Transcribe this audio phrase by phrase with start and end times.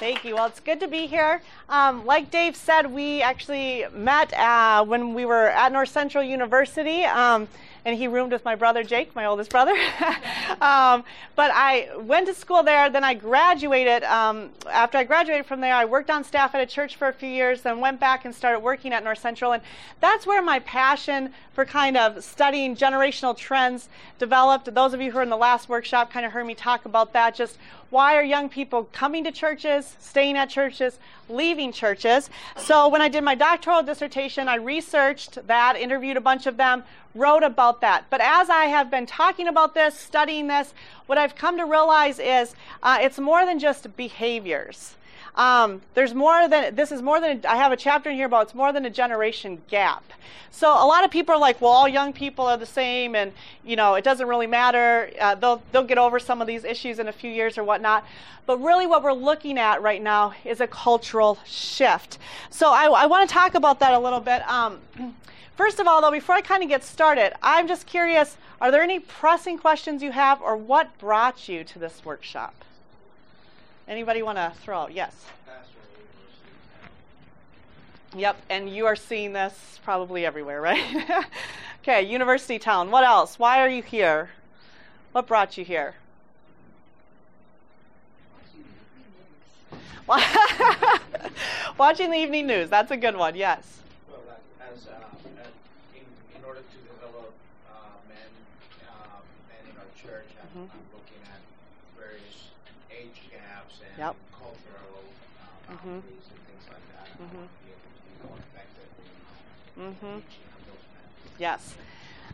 [0.00, 0.36] Thank you.
[0.36, 1.42] Well, it's good to be here.
[1.68, 7.04] Um, like Dave said, we actually met uh, when we were at North Central University.
[7.04, 7.48] Um,
[7.84, 9.72] and he roomed with my brother Jake, my oldest brother.
[10.60, 11.04] um,
[11.36, 12.90] but I went to school there.
[12.90, 14.04] Then I graduated.
[14.04, 17.12] Um, after I graduated from there, I worked on staff at a church for a
[17.12, 17.62] few years.
[17.62, 19.52] Then went back and started working at North Central.
[19.52, 19.62] And
[20.00, 23.88] that's where my passion for kind of studying generational trends
[24.18, 24.72] developed.
[24.74, 27.12] Those of you who were in the last workshop kind of heard me talk about
[27.14, 27.34] that.
[27.34, 27.58] Just
[27.90, 32.30] why are young people coming to churches, staying at churches, leaving churches?
[32.56, 36.84] So when I did my doctoral dissertation, I researched that, interviewed a bunch of them,
[37.14, 38.04] wrote about that.
[38.10, 40.74] But as I have been talking about this, studying this,
[41.06, 44.96] what I've come to realize is uh, it's more than just behaviors.
[45.34, 48.46] Um, there's more than this is more than I have a chapter in here about
[48.46, 50.04] it's more than a generation gap.
[50.50, 53.32] So a lot of people are like, well, all young people are the same, and
[53.64, 55.10] you know it doesn't really matter.
[55.20, 58.04] Uh, they'll they'll get over some of these issues in a few years or whatnot.
[58.46, 62.18] But really, what we're looking at right now is a cultural shift.
[62.50, 64.42] So I, I want to talk about that a little bit.
[64.50, 64.80] Um,
[65.56, 68.82] First of all, though, before I kind of get started, I'm just curious are there
[68.82, 72.54] any pressing questions you have, or what brought you to this workshop?
[73.88, 74.92] Anybody want to throw out?
[74.92, 75.14] Yes.
[78.16, 81.26] Yep, and you are seeing this probably everywhere, right?
[81.82, 82.90] okay, University Town.
[82.90, 83.38] What else?
[83.38, 84.30] Why are you here?
[85.12, 85.94] What brought you here?
[91.78, 92.68] Watching the evening news.
[92.74, 93.78] That's a good one, yes.
[94.10, 94.18] Well,
[94.60, 94.92] as, uh,
[95.94, 96.02] in,
[96.36, 97.32] in order to develop
[97.70, 98.18] uh, men,
[98.88, 100.72] uh, men in our church, I'm, mm-hmm.
[100.74, 101.40] I'm looking at
[101.96, 102.50] various
[102.90, 104.16] age gaps and yep.
[104.32, 105.04] cultural
[105.68, 105.88] uh, mm-hmm.
[105.88, 107.06] and things like that.
[107.22, 107.46] Mm-hmm.
[109.80, 110.18] Mm-hmm.
[111.38, 111.74] Yes.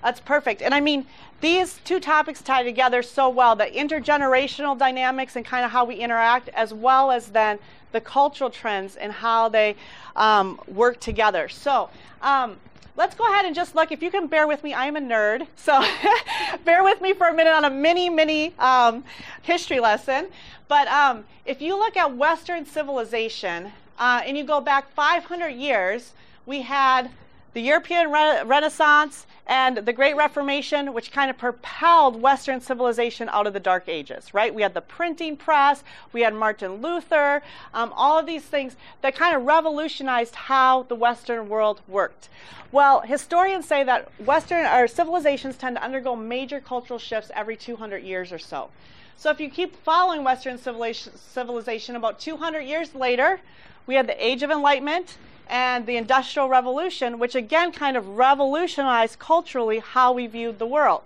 [0.02, 0.62] That's perfect.
[0.62, 1.06] And I mean,
[1.40, 5.96] these two topics tie together so well the intergenerational dynamics and kind of how we
[5.96, 7.58] interact, as well as then
[7.92, 9.74] the cultural trends and how they
[10.14, 11.48] um, work together.
[11.48, 11.90] So,
[12.22, 12.58] um,
[12.96, 13.92] let's go ahead and just look.
[13.92, 15.46] If you can bear with me, I'm a nerd.
[15.56, 15.84] So,
[16.64, 19.04] bear with me for a minute on a mini, mini um,
[19.42, 20.28] history lesson.
[20.68, 26.12] But um, if you look at Western civilization uh, and you go back 500 years,
[26.44, 27.10] we had
[27.56, 33.46] the European Re- Renaissance and the Great Reformation, which kind of propelled Western civilization out
[33.46, 34.54] of the Dark Ages, right?
[34.54, 39.16] We had the printing press, we had Martin Luther, um, all of these things that
[39.16, 42.28] kind of revolutionized how the Western world worked.
[42.72, 48.02] Well, historians say that Western or civilizations tend to undergo major cultural shifts every 200
[48.02, 48.68] years or so.
[49.16, 53.40] So if you keep following Western civilization, about 200 years later,
[53.86, 55.16] we had the Age of Enlightenment
[55.48, 61.02] and the Industrial Revolution, which again kind of revolutionized culturally how we viewed the world.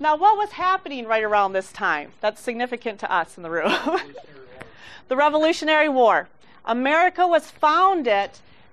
[0.00, 3.72] Now, what was happening right around this time that's significant to us in the room?
[5.08, 6.28] the Revolutionary War.
[6.64, 8.30] America was founded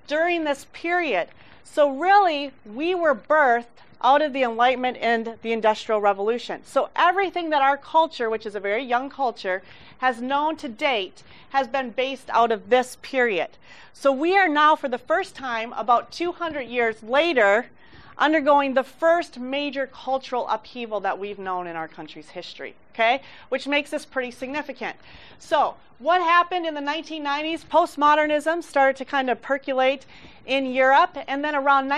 [0.08, 1.30] during this period.
[1.64, 3.66] So, really, we were birthed
[4.06, 6.62] out of the Enlightenment and the Industrial Revolution.
[6.64, 9.64] So, everything that our culture, which is a very young culture,
[9.98, 13.50] has known to date has been based out of this period.
[13.94, 17.68] So we are now, for the first time, about 200 years later,
[18.18, 23.22] undergoing the first major cultural upheaval that we've known in our country's history, okay?
[23.50, 24.98] Which makes this pretty significant.
[25.40, 27.66] So, what happened in the 1990s?
[27.66, 30.06] Postmodernism started to kind of percolate
[30.46, 31.90] in Europe, and then around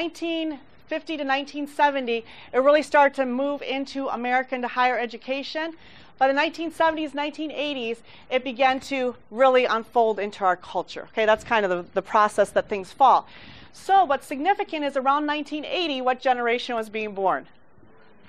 [0.90, 5.74] 1950 to 1970, it really started to move into American to higher education.
[6.18, 7.98] By the 1970s, 1980s,
[8.30, 11.10] it began to really unfold into our culture.
[11.12, 13.28] Okay, that's kind of the, the process that things fall.
[13.74, 17.48] So, what's significant is around 1980, what generation was being born?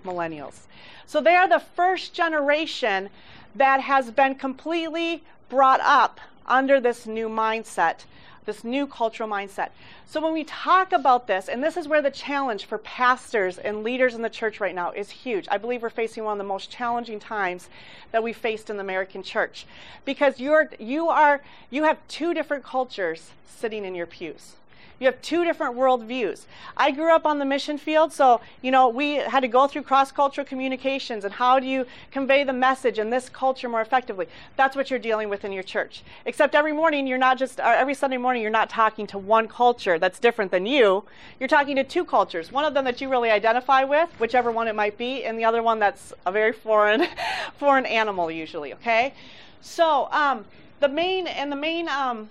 [0.04, 0.66] Millennials.
[1.06, 3.08] So, they are the first generation
[3.54, 8.00] that has been completely brought up under this new mindset
[8.48, 9.68] this new cultural mindset.
[10.06, 13.84] So when we talk about this, and this is where the challenge for pastors and
[13.84, 15.46] leaders in the church right now is huge.
[15.50, 17.68] I believe we're facing one of the most challenging times
[18.10, 19.66] that we faced in the American church
[20.06, 24.56] because you're you are you have two different cultures sitting in your pews.
[25.00, 26.46] You have two different worldviews.
[26.76, 29.82] I grew up on the mission field, so you know we had to go through
[29.82, 34.26] cross-cultural communications and how do you convey the message in this culture more effectively.
[34.56, 36.02] That's what you're dealing with in your church.
[36.24, 39.98] Except every morning you're not just every Sunday morning you're not talking to one culture
[40.00, 41.04] that's different than you.
[41.38, 42.50] You're talking to two cultures.
[42.50, 45.44] One of them that you really identify with, whichever one it might be, and the
[45.44, 47.06] other one that's a very foreign
[47.58, 48.72] foreign animal usually.
[48.74, 49.14] Okay,
[49.60, 50.44] so um,
[50.80, 52.30] the main and the main um,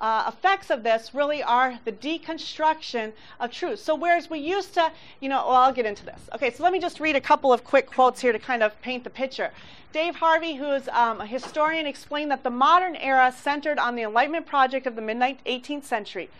[0.00, 3.80] uh, effects of this really are the deconstruction of truth.
[3.80, 6.28] So, whereas we used to, you know, well, I'll get into this.
[6.34, 8.80] Okay, so let me just read a couple of quick quotes here to kind of
[8.80, 9.50] paint the picture.
[9.92, 14.02] Dave Harvey, who is um, a historian, explained that the modern era centered on the
[14.02, 16.30] Enlightenment project of the mid 18th century.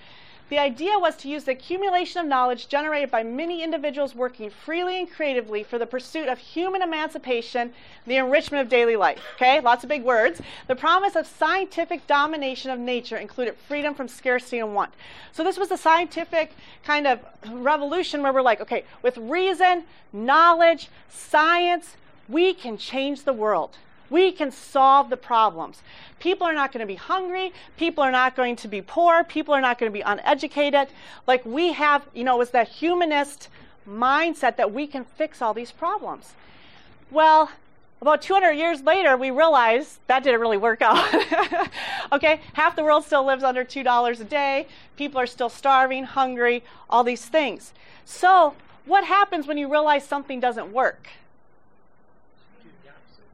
[0.48, 4.98] The idea was to use the accumulation of knowledge generated by many individuals working freely
[4.98, 7.74] and creatively for the pursuit of human emancipation,
[8.06, 9.20] the enrichment of daily life.
[9.36, 10.40] Okay, lots of big words.
[10.66, 14.94] The promise of scientific domination of nature included freedom from scarcity and want.
[15.32, 16.52] So, this was a scientific
[16.82, 17.20] kind of
[17.50, 19.84] revolution where we're like, okay, with reason,
[20.14, 21.96] knowledge, science,
[22.26, 23.76] we can change the world.
[24.10, 25.82] We can solve the problems.
[26.18, 27.52] People are not going to be hungry.
[27.76, 29.24] People are not going to be poor.
[29.24, 30.88] People are not going to be uneducated.
[31.26, 33.48] Like we have, you know, it was that humanist
[33.88, 36.34] mindset that we can fix all these problems.
[37.10, 37.50] Well,
[38.00, 41.02] about 200 years later, we realized that didn't really work out.
[42.12, 44.68] okay, half the world still lives under $2 a day.
[44.96, 47.72] People are still starving, hungry, all these things.
[48.04, 48.54] So,
[48.86, 51.08] what happens when you realize something doesn't work?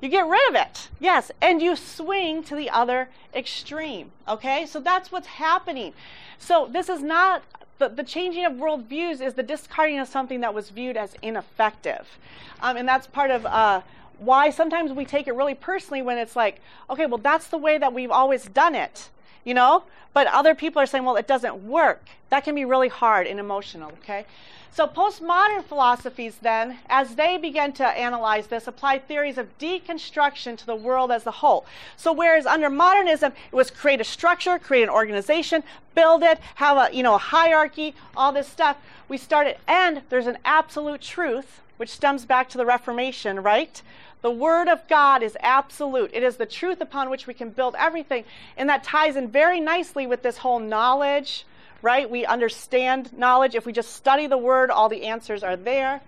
[0.04, 0.90] You get rid of it.
[1.00, 1.32] Yes.
[1.40, 4.12] And you swing to the other extreme.
[4.28, 4.66] Okay?
[4.66, 5.94] So that's what's happening.
[6.38, 7.42] So this is not
[7.78, 12.18] the, the changing of worldviews is the discarding of something that was viewed as ineffective.
[12.60, 13.80] Um, and that's part of uh,
[14.18, 16.60] why sometimes we take it really personally when it's like,
[16.90, 19.08] okay, well, that's the way that we've always done it,
[19.44, 19.84] you know?
[20.12, 22.06] But other people are saying, well, it doesn't work.
[22.30, 24.26] That can be really hard and emotional, okay?
[24.74, 30.66] So, postmodern philosophies, then, as they begin to analyze this, apply theories of deconstruction to
[30.66, 31.64] the world as a whole.
[31.96, 35.62] So, whereas under modernism, it was create a structure, create an organization,
[35.94, 38.76] build it, have a you know a hierarchy, all this stuff.
[39.08, 43.80] We started, and there's an absolute truth, which stems back to the Reformation, right?
[44.24, 46.10] The Word of God is absolute.
[46.14, 48.24] It is the truth upon which we can build everything.
[48.56, 51.44] And that ties in very nicely with this whole knowledge,
[51.82, 52.08] right?
[52.08, 53.54] We understand knowledge.
[53.54, 56.00] If we just study the word, all the answers are there.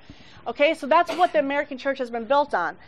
[0.47, 2.79] Okay, so that's what the American church has been built on.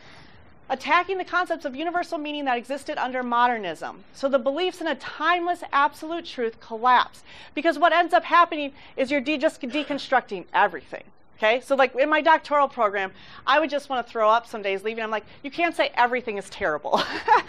[0.70, 4.04] Attacking the concepts of universal meaning that existed under modernism.
[4.14, 7.22] So the beliefs in a timeless absolute truth collapse.
[7.54, 11.04] Because what ends up happening is you're de- just deconstructing everything.
[11.38, 13.12] Okay, so like in my doctoral program,
[13.46, 15.04] I would just want to throw up some days leaving.
[15.04, 17.00] I'm like, you can't say everything is terrible.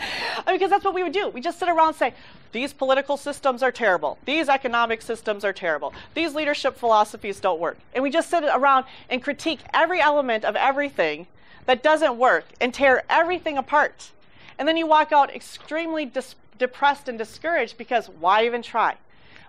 [0.48, 1.30] because that's what we would do.
[1.30, 2.14] We just sit around and say,
[2.52, 4.20] these political systems are terrible.
[4.26, 5.92] These economic systems are terrible.
[6.14, 7.80] These leadership philosophies don't work.
[7.96, 11.26] And we just sit around and critique every element of everything
[11.66, 14.12] that doesn't work and tear everything apart.
[14.60, 16.12] And then you walk out extremely
[16.60, 18.98] depressed and discouraged because why even try?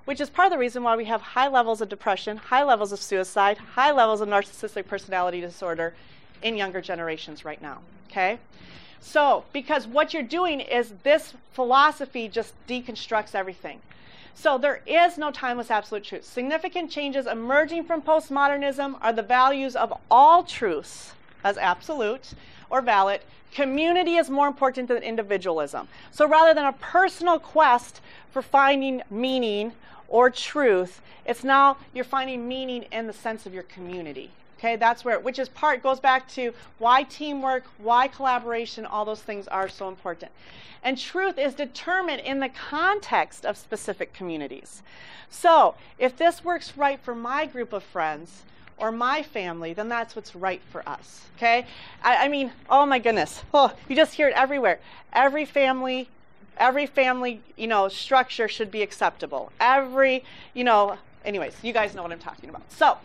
[0.04, 2.92] Which is part of the reason why we have high levels of depression, high levels
[2.92, 5.94] of suicide, high levels of narcissistic personality disorder
[6.42, 7.78] in younger generations right now.
[8.08, 8.38] Okay?
[9.00, 13.80] So, because what you're doing is this philosophy just deconstructs everything.
[14.34, 16.24] So, there is no timeless absolute truth.
[16.24, 22.34] Significant changes emerging from postmodernism are the values of all truths as absolute
[22.70, 23.20] or valid.
[23.52, 25.88] Community is more important than individualism.
[26.12, 28.00] So, rather than a personal quest
[28.30, 29.72] for finding meaning
[30.10, 31.00] or truth.
[31.24, 34.30] It's now you're finding meaning in the sense of your community.
[34.58, 39.22] Okay, that's where, which is part, goes back to why teamwork, why collaboration, all those
[39.22, 40.30] things are so important.
[40.82, 44.82] And truth is determined in the context of specific communities.
[45.30, 48.42] So, if this works right for my group of friends
[48.80, 51.26] or my family, then that's what's right for us.
[51.36, 51.66] Okay?
[52.02, 53.42] I, I mean, oh my goodness.
[53.54, 54.80] Oh, you just hear it everywhere.
[55.12, 56.08] Every family
[56.60, 59.50] every family, you know, structure should be acceptable.
[59.58, 60.22] Every,
[60.54, 62.70] you know, anyways, you guys know what I'm talking about.
[62.70, 62.98] So,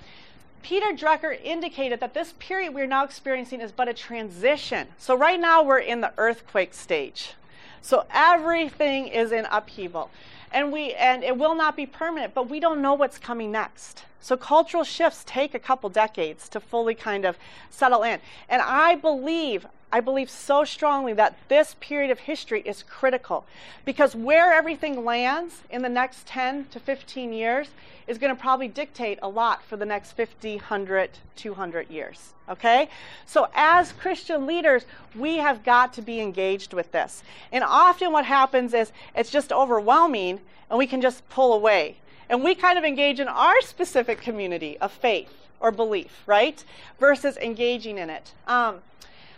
[0.62, 4.88] Peter Drucker indicated that this period we're now experiencing is but a transition.
[4.98, 7.34] So, right now we're in the earthquake stage.
[7.82, 10.12] So, everything is in upheaval.
[10.52, 14.04] And we and it will not be permanent, but we don't know what's coming next.
[14.20, 17.38] So cultural shifts take a couple decades to fully kind of
[17.70, 18.20] settle in.
[18.50, 23.46] And I believe I believe so strongly that this period of history is critical
[23.86, 27.70] because where everything lands in the next 10 to 15 years
[28.06, 32.34] is going to probably dictate a lot for the next 50, 100, 200 years.
[32.50, 32.90] Okay?
[33.26, 34.86] So, as Christian leaders,
[35.16, 37.24] we have got to be engaged with this.
[37.54, 41.96] And often what happens is it's just overwhelming and we can just pull away.
[42.28, 46.62] And we kind of engage in our specific community of faith or belief, right?
[47.00, 48.34] Versus engaging in it.
[48.46, 48.82] Um,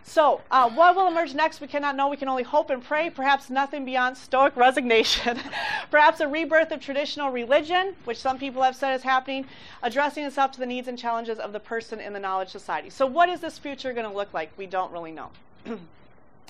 [0.09, 1.59] so, uh, what will emerge next?
[1.59, 2.07] We cannot know.
[2.07, 3.09] We can only hope and pray.
[3.09, 5.37] Perhaps nothing beyond stoic resignation.
[5.91, 9.45] Perhaps a rebirth of traditional religion, which some people have said is happening,
[9.83, 12.89] addressing itself to the needs and challenges of the person in the knowledge society.
[12.89, 14.49] So, what is this future going to look like?
[14.55, 15.29] We don't really know.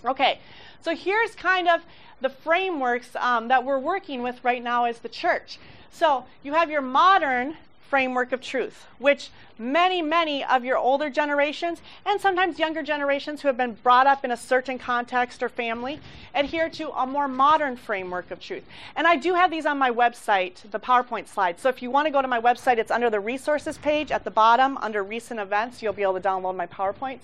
[0.06, 0.38] Okay,
[0.82, 1.82] so here's kind of
[2.22, 5.58] the frameworks um, that we're working with right now as the church.
[5.90, 7.58] So you have your modern
[7.90, 13.48] framework of truth, which many, many of your older generations and sometimes younger generations who
[13.48, 16.00] have been brought up in a certain context or family
[16.36, 18.64] adhere to a more modern framework of truth.
[18.96, 21.62] And I do have these on my website, the PowerPoint slides.
[21.62, 24.24] So if you want to go to my website, it's under the resources page at
[24.24, 25.82] the bottom under recent events.
[25.82, 27.22] You'll be able to download my PowerPoints.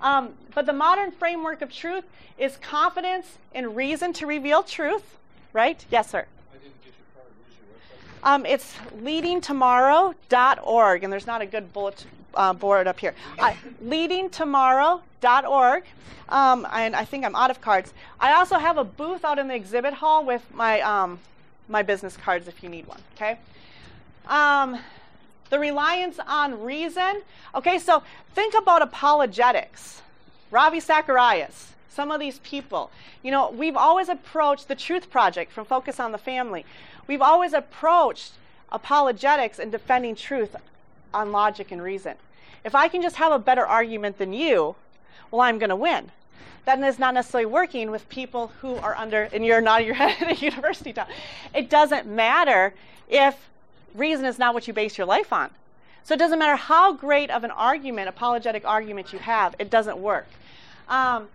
[0.00, 2.04] Um, but the modern framework of truth
[2.36, 5.16] is confidence in reason to reveal truth,
[5.52, 5.84] right?
[5.90, 6.26] Yes, sir.
[8.22, 13.14] Um, it's leadingtomorrow.org, and there's not a good bullet uh, board up here.
[13.38, 15.84] Uh, leadingtomorrow.org,
[16.28, 17.92] um, and I think I'm out of cards.
[18.20, 21.18] I also have a booth out in the exhibit hall with my um,
[21.68, 23.00] my business cards if you need one.
[23.16, 23.38] Okay.
[24.26, 24.78] Um,
[25.50, 27.22] the reliance on reason.
[27.54, 28.02] Okay, so
[28.34, 30.00] think about apologetics.
[30.50, 32.90] Ravi Zacharias, some of these people.
[33.22, 36.64] You know, we've always approached the Truth Project from Focus on the Family.
[37.06, 38.32] We've always approached
[38.70, 40.56] apologetics and defending truth
[41.12, 42.14] on logic and reason.
[42.64, 44.76] If I can just have a better argument than you,
[45.30, 46.10] well, I'm going to win.
[46.64, 50.22] That is not necessarily working with people who are under, and you're not your head
[50.22, 51.08] at a university town.
[51.54, 52.74] It doesn't matter
[53.08, 53.50] if
[53.94, 55.50] reason is not what you base your life on.
[56.04, 59.98] So it doesn't matter how great of an argument, apologetic argument you have, it doesn't
[59.98, 60.26] work.
[60.88, 61.28] Um,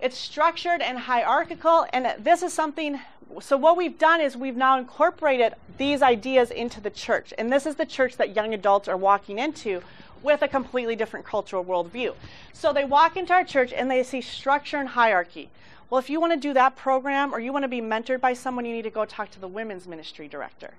[0.00, 3.00] it's structured and hierarchical, and this is something
[3.40, 7.32] so what we've done is we've now incorporated these ideas into the church.
[7.38, 9.82] And this is the church that young adults are walking into
[10.22, 12.14] with a completely different cultural worldview.
[12.52, 15.50] So they walk into our church and they see structure and hierarchy.
[15.90, 18.32] Well, if you want to do that program or you want to be mentored by
[18.32, 20.72] someone, you need to go talk to the women's ministry director.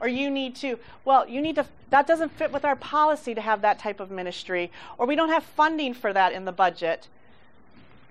[0.00, 3.40] Or you need to, well, you need to, that doesn't fit with our policy to
[3.40, 7.08] have that type of ministry, or we don't have funding for that in the budget.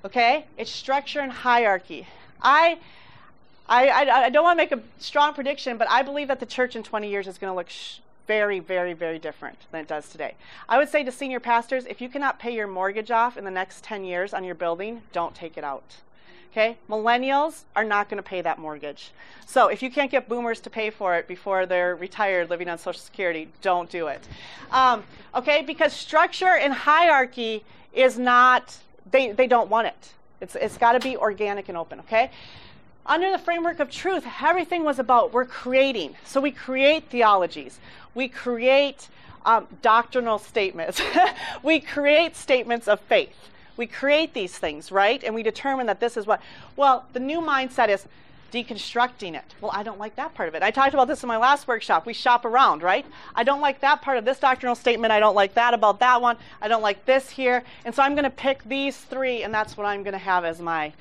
[0.04, 0.46] Okay?
[0.58, 2.08] It's structure and hierarchy.
[2.42, 2.80] I
[3.70, 6.46] I, I, I don't want to make a strong prediction, but I believe that the
[6.46, 9.88] church in 20 years is going to look sh- very, very, very different than it
[9.88, 10.36] does today.
[10.68, 13.52] I would say to senior pastors, if you cannot pay your mortgage off in the
[13.52, 15.98] next 10 years on your building, don't take it out.
[16.52, 16.78] Okay?
[16.90, 19.12] Millennials are not going to pay that mortgage.
[19.46, 22.78] So if you can't get boomers to pay for it before they're retired living on
[22.78, 24.28] Social Security, don't do it.
[24.72, 25.04] Um,
[25.36, 25.62] okay?
[25.62, 28.78] Because structure and hierarchy is not,
[29.12, 30.14] they, they don't want it.
[30.42, 32.32] It's, it's got to be organic and open, okay?
[33.08, 36.16] Under the framework of truth, everything was about we're creating.
[36.26, 37.80] So we create theologies,
[38.14, 39.08] we create
[39.46, 41.02] um, doctrinal statements,
[41.64, 43.36] we create statements of faith.
[43.78, 45.24] We create these things, right?
[45.24, 46.42] And we determine that this is what.
[46.76, 48.08] Well, the new mindset is
[48.52, 49.44] deconstructing it.
[49.62, 50.64] Well, I don't like that part of it.
[50.64, 52.06] I talked about this in my last workshop.
[52.06, 53.06] We shop around, right?
[53.36, 55.12] I don't like that part of this doctrinal statement.
[55.12, 56.38] I don't like that about that one.
[56.62, 57.64] I don't like this here.
[57.86, 60.46] And so I'm going to pick these three, and that's what I'm going to have
[60.46, 60.94] as my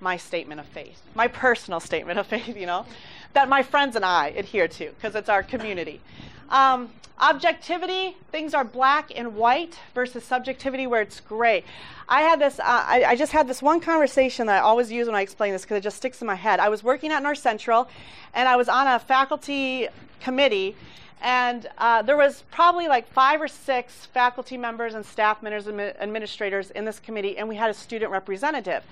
[0.00, 2.86] my statement of faith, my personal statement of faith, you know,
[3.32, 6.00] that my friends and I adhere to because it's our community.
[6.50, 11.64] Um, objectivity, things are black and white versus subjectivity where it's gray.
[12.08, 15.06] I had this, uh, I, I, just had this one conversation that I always use
[15.06, 16.60] when I explain this because it just sticks in my head.
[16.60, 17.88] I was working at North Central
[18.34, 19.88] and I was on a faculty
[20.20, 20.76] committee
[21.22, 25.80] and uh, there was probably like five or six faculty members and staff members and
[25.80, 28.82] administrators in this committee and we had a student representative.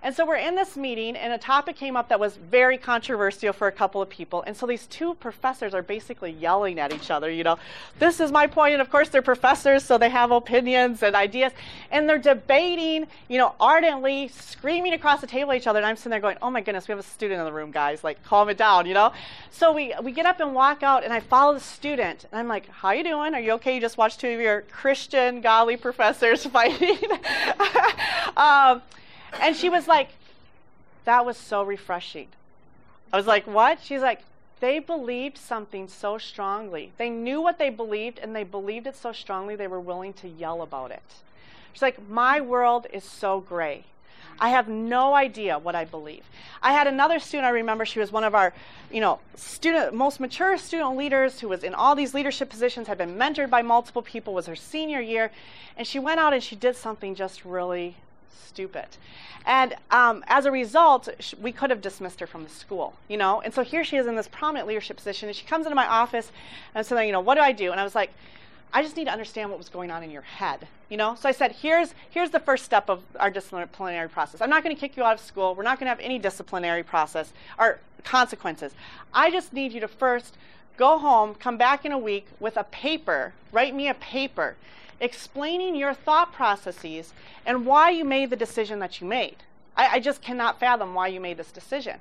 [0.00, 3.52] And so we're in this meeting, and a topic came up that was very controversial
[3.52, 4.42] for a couple of people.
[4.42, 7.58] And so these two professors are basically yelling at each other, you know,
[7.98, 11.52] this is my point, and of course they're professors, so they have opinions and ideas.
[11.90, 15.80] And they're debating, you know, ardently, screaming across the table at each other.
[15.80, 17.72] And I'm sitting there going, oh my goodness, we have a student in the room,
[17.72, 19.12] guys, like calm it down, you know?
[19.50, 22.46] So we, we get up and walk out, and I follow the student, and I'm
[22.46, 23.34] like, how you doing?
[23.34, 23.74] Are you okay?
[23.74, 26.98] You just watched two of your Christian, godly professors fighting.
[28.36, 28.80] um,
[29.40, 30.10] and she was like,
[31.04, 32.28] that was so refreshing.
[33.12, 33.80] I was like, what?
[33.82, 34.20] She's like,
[34.60, 36.92] they believed something so strongly.
[36.98, 40.28] They knew what they believed, and they believed it so strongly they were willing to
[40.28, 41.02] yell about it.
[41.72, 43.84] She's like, my world is so gray.
[44.40, 46.24] I have no idea what I believe.
[46.62, 48.52] I had another student, I remember she was one of our,
[48.92, 52.98] you know, student most mature student leaders who was in all these leadership positions, had
[52.98, 55.30] been mentored by multiple people, was her senior year,
[55.76, 57.96] and she went out and she did something just really
[58.30, 58.86] stupid.
[59.46, 63.16] And um, as a result, sh- we could have dismissed her from the school, you
[63.16, 63.40] know?
[63.40, 65.86] And so here she is in this prominent leadership position, and she comes into my
[65.86, 66.32] office
[66.74, 67.70] and said, you know, what do I do?
[67.70, 68.10] And I was like,
[68.72, 71.14] I just need to understand what was going on in your head, you know?
[71.14, 74.42] So I said, here's, here's the first step of our disciplinary process.
[74.42, 75.54] I'm not going to kick you out of school.
[75.54, 78.72] We're not going to have any disciplinary process or consequences.
[79.14, 80.36] I just need you to first
[80.78, 84.56] go home, come back in a week with a paper, write me a paper
[85.00, 87.12] explaining your thought processes
[87.44, 89.36] and why you made the decision that you made.
[89.76, 91.98] I, I just cannot fathom why you made this decision.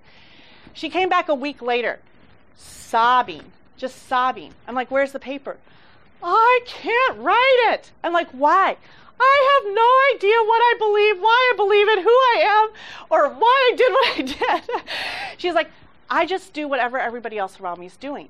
[0.73, 1.99] She came back a week later,
[2.55, 4.53] sobbing, just sobbing.
[4.67, 5.57] I'm like, where's the paper?
[6.23, 7.91] I can't write it.
[8.03, 8.77] I'm like, why?
[9.19, 12.69] I have no idea what I believe, why I believe it, who I am,
[13.09, 14.21] or why I did what I
[14.61, 14.83] did.
[15.37, 15.69] She's like,
[16.09, 18.29] I just do whatever everybody else around me is doing.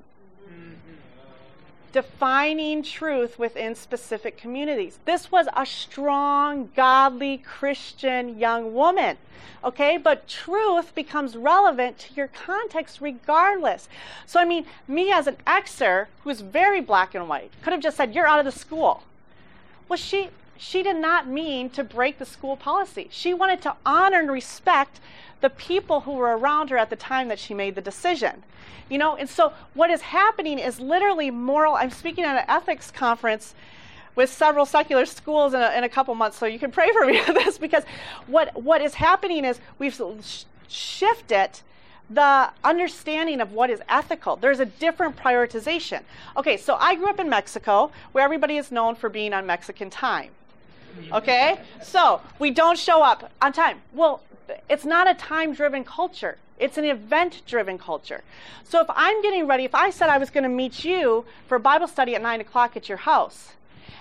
[1.92, 4.98] Defining truth within specific communities.
[5.04, 9.16] This was a strong, godly, Christian young woman.
[9.64, 13.88] Okay, but truth becomes relevant to your context regardless.
[14.26, 17.96] So, I mean, me as an Xer who's very black and white could have just
[17.96, 19.02] said, You're out of the school.
[19.88, 20.28] Well, she,
[20.58, 23.08] she did not mean to break the school policy.
[23.10, 25.00] She wanted to honor and respect
[25.40, 28.42] the people who were around her at the time that she made the decision.
[28.90, 31.74] You know, and so what is happening is literally moral.
[31.74, 33.54] I'm speaking at an ethics conference
[34.16, 37.06] with several secular schools in a, in a couple months, so you can pray for
[37.06, 37.84] me for this because
[38.26, 40.00] what, what is happening is we've
[40.66, 41.50] shifted
[42.10, 44.34] the understanding of what is ethical.
[44.34, 46.02] There's a different prioritization.
[46.36, 49.88] Okay, so I grew up in Mexico where everybody is known for being on Mexican
[49.90, 50.30] time.
[51.12, 51.60] Okay?
[51.82, 53.80] So we don't show up on time.
[53.92, 54.22] Well,
[54.68, 56.38] it's not a time driven culture.
[56.58, 58.22] It's an event driven culture.
[58.64, 61.58] So if I'm getting ready, if I said I was going to meet you for
[61.58, 63.52] Bible study at 9 o'clock at your house,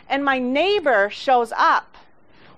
[0.09, 1.95] and my neighbor shows up,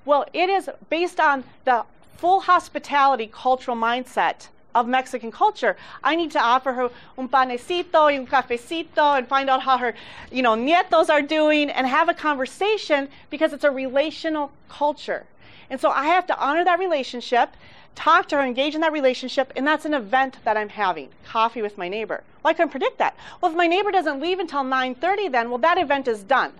[0.05, 1.83] well, it is based on the
[2.17, 4.47] full hospitality cultural mindset
[4.79, 5.75] of Mexican culture.
[6.03, 9.93] I need to offer her un panecito y un cafecito and find out how her,
[10.31, 15.25] you know, nietos are doing and have a conversation because it's a relational culture.
[15.69, 17.49] And so I have to honor that relationship,
[17.93, 21.61] talk to her, engage in that relationship, and that's an event that I'm having, coffee
[21.61, 22.23] with my neighbor.
[22.41, 23.15] Well, I can predict that.
[23.41, 26.53] Well, if my neighbor doesn't leave until 9:30 then, well that event is done.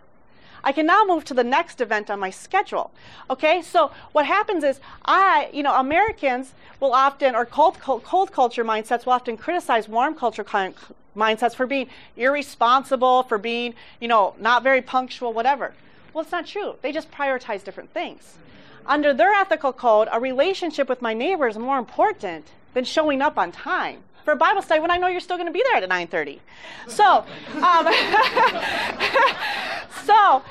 [0.63, 2.91] I can now move to the next event on my schedule.
[3.29, 8.31] Okay, so what happens is I, you know, Americans will often, or cold, cold, cold
[8.31, 10.45] culture mindsets will often criticize warm culture
[11.15, 11.87] mindsets for being
[12.17, 15.73] irresponsible, for being, you know, not very punctual, whatever.
[16.13, 16.75] Well, it's not true.
[16.81, 18.37] They just prioritize different things.
[18.85, 23.37] Under their ethical code, a relationship with my neighbor is more important than showing up
[23.37, 25.81] on time for a Bible study when I know you're still going to be there
[25.81, 26.39] at 9:30.
[26.88, 27.25] So,
[27.63, 27.88] um,
[30.05, 30.43] so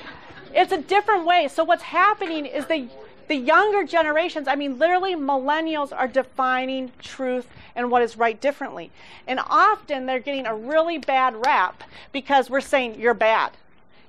[0.54, 1.48] it's a different way.
[1.48, 2.88] So what's happening is the
[3.28, 8.90] the younger generations, I mean, literally millennials are defining truth and what is right differently.
[9.26, 13.52] And often they're getting a really bad rap because we're saying you're bad.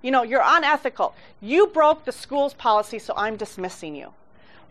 [0.01, 1.13] You know, you're unethical.
[1.41, 4.13] You broke the school's policy, so I'm dismissing you.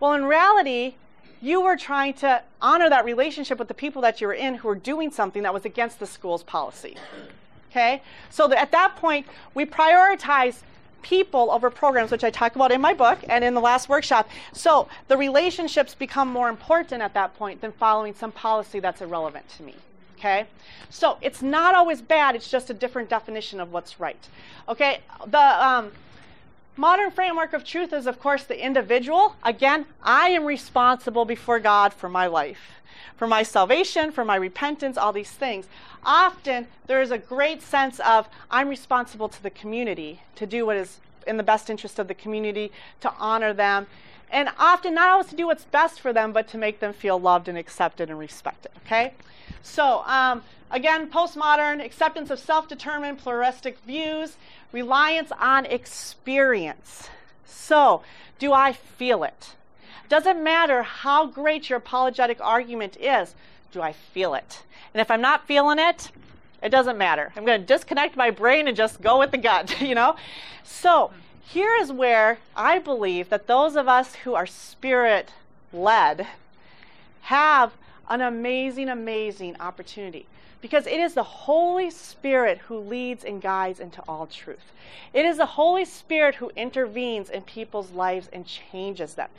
[0.00, 0.94] Well, in reality,
[1.40, 4.68] you were trying to honor that relationship with the people that you were in who
[4.68, 6.96] were doing something that was against the school's policy.
[7.70, 8.02] Okay?
[8.30, 10.62] So at that point, we prioritize
[11.02, 14.28] people over programs, which I talk about in my book and in the last workshop.
[14.52, 19.48] So the relationships become more important at that point than following some policy that's irrelevant
[19.56, 19.74] to me.
[20.18, 20.46] Okay?
[20.90, 24.28] So it's not always bad, it's just a different definition of what's right.
[24.68, 25.00] Okay?
[25.28, 25.92] The um,
[26.78, 29.34] modern framework of truth is, of course, the individual.
[29.42, 32.80] Again, I am responsible before God for my life,
[33.16, 35.66] for my salvation, for my repentance, all these things.
[36.04, 40.76] Often, there is a great sense of I'm responsible to the community to do what
[40.76, 43.86] is in the best interest of the community, to honor them,
[44.30, 47.18] and often not always to do what's best for them, but to make them feel
[47.18, 48.72] loved and accepted and respected.
[48.84, 49.14] Okay?
[49.62, 54.36] So, um, again, postmodern acceptance of self determined pluralistic views
[54.72, 57.08] reliance on experience.
[57.44, 58.02] So,
[58.38, 59.54] do I feel it?
[60.08, 63.34] Doesn't matter how great your apologetic argument is,
[63.72, 64.62] do I feel it?
[64.94, 66.10] And if I'm not feeling it,
[66.62, 67.32] it doesn't matter.
[67.36, 70.16] I'm going to disconnect my brain and just go with the gut, you know?
[70.64, 71.10] So,
[71.48, 75.32] here is where I believe that those of us who are spirit
[75.72, 76.26] led
[77.22, 77.72] have
[78.08, 80.26] an amazing, amazing opportunity
[80.60, 84.72] because it is the Holy Spirit who leads and guides into all truth.
[85.14, 89.30] It is the Holy Spirit who intervenes in people's lives and changes them.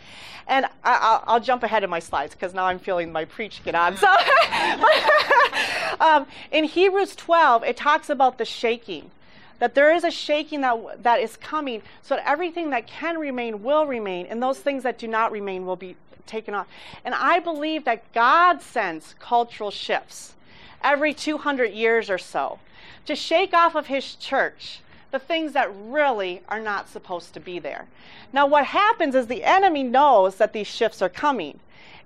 [0.47, 3.75] And I, will jump ahead of my slides because now I'm feeling my preach get
[3.75, 3.97] on.
[3.97, 4.07] So,
[5.99, 9.11] um, in Hebrews 12, it talks about the shaking
[9.59, 13.63] that there is a shaking that, that is coming so that everything that can remain
[13.63, 15.95] will remain and those things that do not remain will be
[16.25, 16.67] taken off
[17.03, 20.35] and i believe that god sends cultural shifts
[20.83, 22.59] every 200 years or so
[23.05, 27.59] to shake off of his church the things that really are not supposed to be
[27.59, 27.87] there.
[28.31, 31.59] Now, what happens is the enemy knows that these shifts are coming.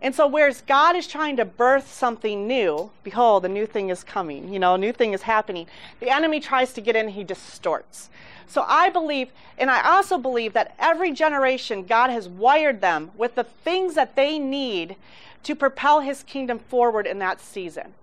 [0.03, 4.03] And so, whereas God is trying to birth something new, behold, a new thing is
[4.03, 5.65] coming, you know, a new thing is happening,
[6.01, 8.09] the enemy tries to get in, he distorts.
[8.45, 13.35] So, I believe, and I also believe that every generation, God has wired them with
[13.35, 14.97] the things that they need
[15.43, 17.93] to propel his kingdom forward in that season.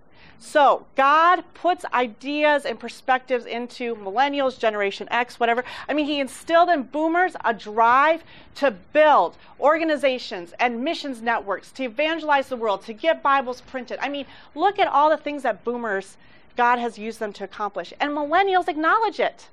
[0.42, 5.64] So, God puts ideas and perspectives into millennials, Generation X, whatever.
[5.86, 8.24] I mean, He instilled in boomers a drive
[8.54, 13.98] to build organizations and missions networks, to evangelize the world, to get Bibles printed.
[14.00, 14.24] I mean,
[14.54, 16.16] look at all the things that boomers,
[16.56, 17.92] God has used them to accomplish.
[18.00, 19.48] And millennials acknowledge it.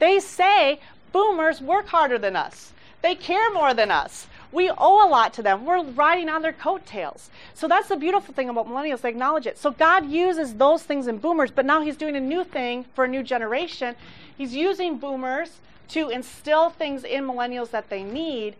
[0.00, 0.80] They say
[1.12, 4.26] boomers work harder than us, they care more than us.
[4.54, 5.66] We owe a lot to them.
[5.66, 7.28] We're riding on their coattails.
[7.54, 9.00] So that's the beautiful thing about millennials.
[9.00, 9.58] They acknowledge it.
[9.58, 13.04] So God uses those things in boomers, but now He's doing a new thing for
[13.04, 13.96] a new generation.
[14.38, 18.54] He's using boomers to instill things in millennials that they need,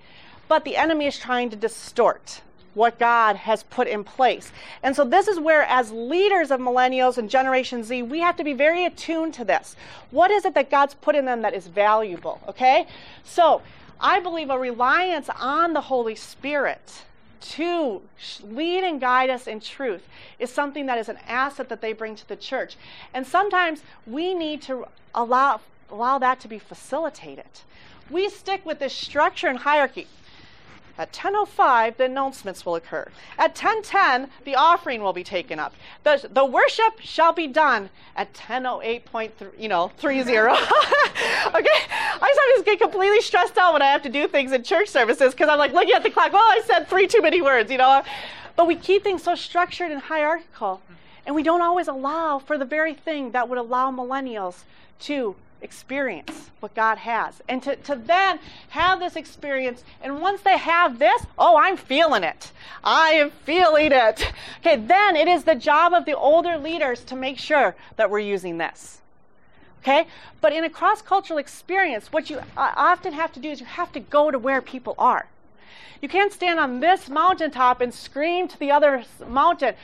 [0.49, 2.43] but the enemy is trying to distort
[2.75, 4.51] what God has put in place.
[4.83, 8.45] And so this is where, as leaders of millennials and Generation Z, we have to
[8.45, 9.77] be very attuned to this.
[10.11, 12.41] What is it that God's put in them that is valuable?
[12.49, 12.87] Okay?
[13.23, 13.63] So
[14.01, 17.05] I believe a reliance on the Holy Spirit
[17.41, 18.01] to
[18.43, 20.07] lead and guide us in truth
[20.39, 22.77] is something that is an asset that they bring to the church.
[23.13, 27.45] And sometimes we need to allow, allow that to be facilitated.
[28.11, 30.07] We stick with this structure and hierarchy.
[30.97, 33.09] At 10:05, the announcements will occur.
[33.37, 35.75] At 10:10, the offering will be taken up.
[36.05, 40.21] The, the worship shall be done at 10:08.3, you know, 30.
[40.31, 40.39] okay,
[41.51, 45.33] I sometimes get completely stressed out when I have to do things in church services
[45.33, 46.33] because I'm like looking at the clock.
[46.33, 48.03] Well, I said three too many words, you know.
[48.57, 50.81] But we keep things so structured and hierarchical,
[51.27, 54.63] and we don't always allow for the very thing that would allow millennials
[55.01, 57.41] to experience what God has.
[57.49, 58.39] And to, to then
[58.71, 62.53] have this experience, and once they have this, oh, I'm feeling it.
[62.83, 64.33] I am feeling it.
[64.61, 68.21] Okay, then it is the job of the older leaders to make sure that we're
[68.21, 69.01] using this.
[69.83, 70.07] Okay?
[70.41, 73.67] But in a cross cultural experience, what you uh, often have to do is you
[73.67, 75.27] have to go to where people are.
[76.01, 79.75] You can't stand on this mountaintop and scream to the other mountain,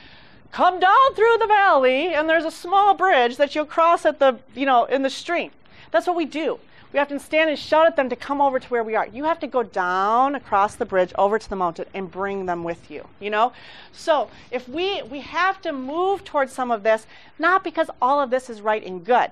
[0.51, 4.37] come down through the valley and there's a small bridge that you'll cross at the
[4.53, 5.49] you know in the stream
[5.91, 6.59] that's what we do.
[6.91, 9.07] We have to stand and shout at them to come over to where we are.
[9.07, 12.65] You have to go down across the bridge over to the mountain and bring them
[12.65, 13.53] with you, you know?
[13.93, 17.05] So, if we we have to move towards some of this
[17.39, 19.31] not because all of this is right and good,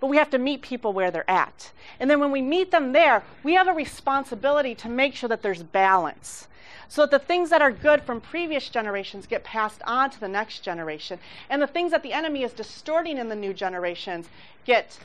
[0.00, 1.72] but we have to meet people where they're at.
[1.98, 5.42] And then when we meet them there, we have a responsibility to make sure that
[5.42, 6.46] there's balance.
[6.88, 10.28] So that the things that are good from previous generations get passed on to the
[10.28, 11.18] next generation.
[11.50, 14.28] And the things that the enemy is distorting in the new generations
[14.64, 14.98] get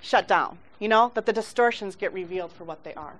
[0.00, 3.14] shut down, you know, that the distortions get revealed for what they are.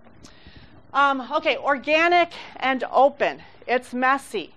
[0.92, 3.42] Um, okay, organic and open.
[3.66, 4.54] It's messy.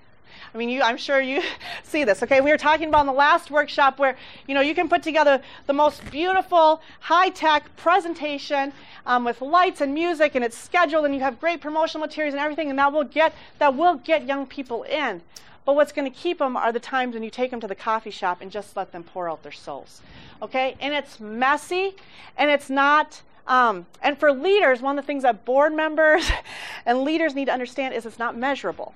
[0.54, 1.42] I mean, you, I'm sure you
[1.84, 2.24] see this.
[2.24, 4.16] Okay, we were talking about in the last workshop where
[4.48, 8.72] you know you can put together the most beautiful, high-tech presentation
[9.06, 12.42] um, with lights and music, and it's scheduled, and you have great promotional materials and
[12.42, 15.22] everything, and that will get that will get young people in.
[15.66, 17.76] But what's going to keep them are the times when you take them to the
[17.76, 20.02] coffee shop and just let them pour out their souls.
[20.42, 20.76] Okay?
[20.80, 21.96] And it's messy
[22.38, 23.22] and it's not.
[23.48, 26.30] Um, and for leaders, one of the things that board members
[26.86, 28.94] and leaders need to understand is it's not measurable.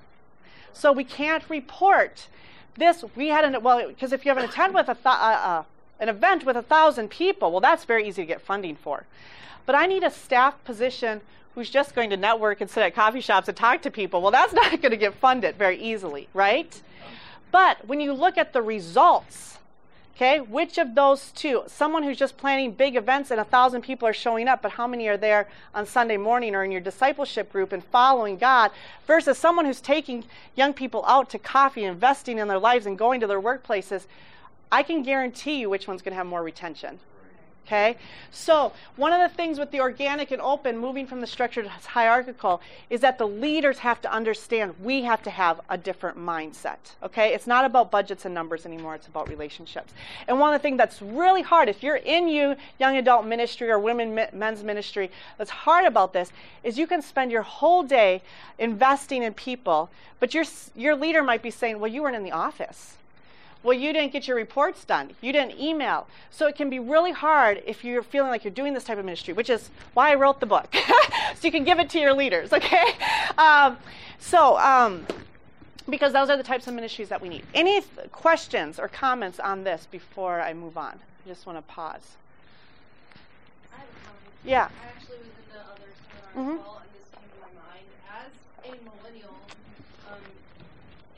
[0.72, 2.28] So we can't report
[2.76, 3.04] this.
[3.16, 5.62] We had an, well, because if you have an attend with a th- uh, uh,
[6.00, 9.04] an event with a thousand people, well, that's very easy to get funding for.
[9.66, 11.20] But I need a staff position
[11.58, 14.30] who's just going to network and sit at coffee shops and talk to people, well,
[14.30, 16.80] that's not going to get funded very easily, right?
[17.50, 19.58] But when you look at the results,
[20.14, 24.06] okay, which of those two, someone who's just planning big events and a thousand people
[24.06, 27.50] are showing up, but how many are there on Sunday morning or in your discipleship
[27.50, 28.70] group and following God,
[29.06, 33.20] versus someone who's taking young people out to coffee, investing in their lives and going
[33.20, 34.06] to their workplaces,
[34.70, 37.00] I can guarantee you which one's going to have more retention.
[37.68, 37.96] Okay?
[38.30, 42.62] So, one of the things with the organic and open, moving from the structured hierarchical,
[42.88, 46.78] is that the leaders have to understand we have to have a different mindset.
[47.02, 47.34] Okay?
[47.34, 49.92] It's not about budgets and numbers anymore, it's about relationships.
[50.26, 53.70] And one of the things that's really hard, if you're in you young adult ministry
[53.70, 56.32] or women men's ministry, that's hard about this
[56.64, 58.22] is you can spend your whole day
[58.58, 62.32] investing in people, but your, your leader might be saying, Well, you weren't in the
[62.32, 62.96] office.
[63.62, 65.10] Well, you didn't get your reports done.
[65.20, 66.06] You didn't email.
[66.30, 69.04] So it can be really hard if you're feeling like you're doing this type of
[69.04, 70.74] ministry, which is why I wrote the book.
[71.34, 72.84] so you can give it to your leaders, okay?
[73.38, 73.78] Um,
[74.18, 75.06] so, um,
[75.88, 77.44] because those are the types of ministries that we need.
[77.54, 80.98] Any th- questions or comments on this before I move on?
[81.24, 82.16] I just want to pause.
[84.44, 84.68] Yeah.
[84.70, 86.62] I actually was in the other seminar mm-hmm.
[86.62, 87.86] well, and this came to my mind.
[88.08, 88.32] As
[88.64, 89.36] a millennial
[90.08, 90.24] um,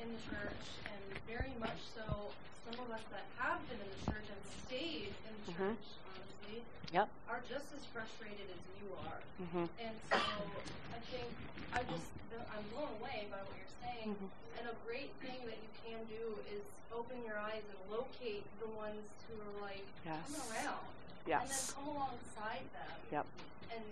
[0.00, 2.35] in the church, and very much so
[2.66, 5.77] some of us that have been in the church and stayed in the mm-hmm.
[5.77, 7.09] honestly, yep.
[7.29, 9.20] are just as frustrated as you are.
[9.44, 9.66] Mm-hmm.
[9.77, 11.29] And so I think
[11.77, 14.16] I just I'm blown away by what you're saying.
[14.16, 14.57] Mm-hmm.
[14.57, 18.68] And a great thing that you can do is open your eyes and locate the
[18.73, 20.25] ones who are like yes.
[20.33, 20.88] come around.
[21.29, 21.40] Yes.
[21.44, 22.96] And then come alongside them.
[23.12, 23.27] Yep.
[23.77, 23.85] And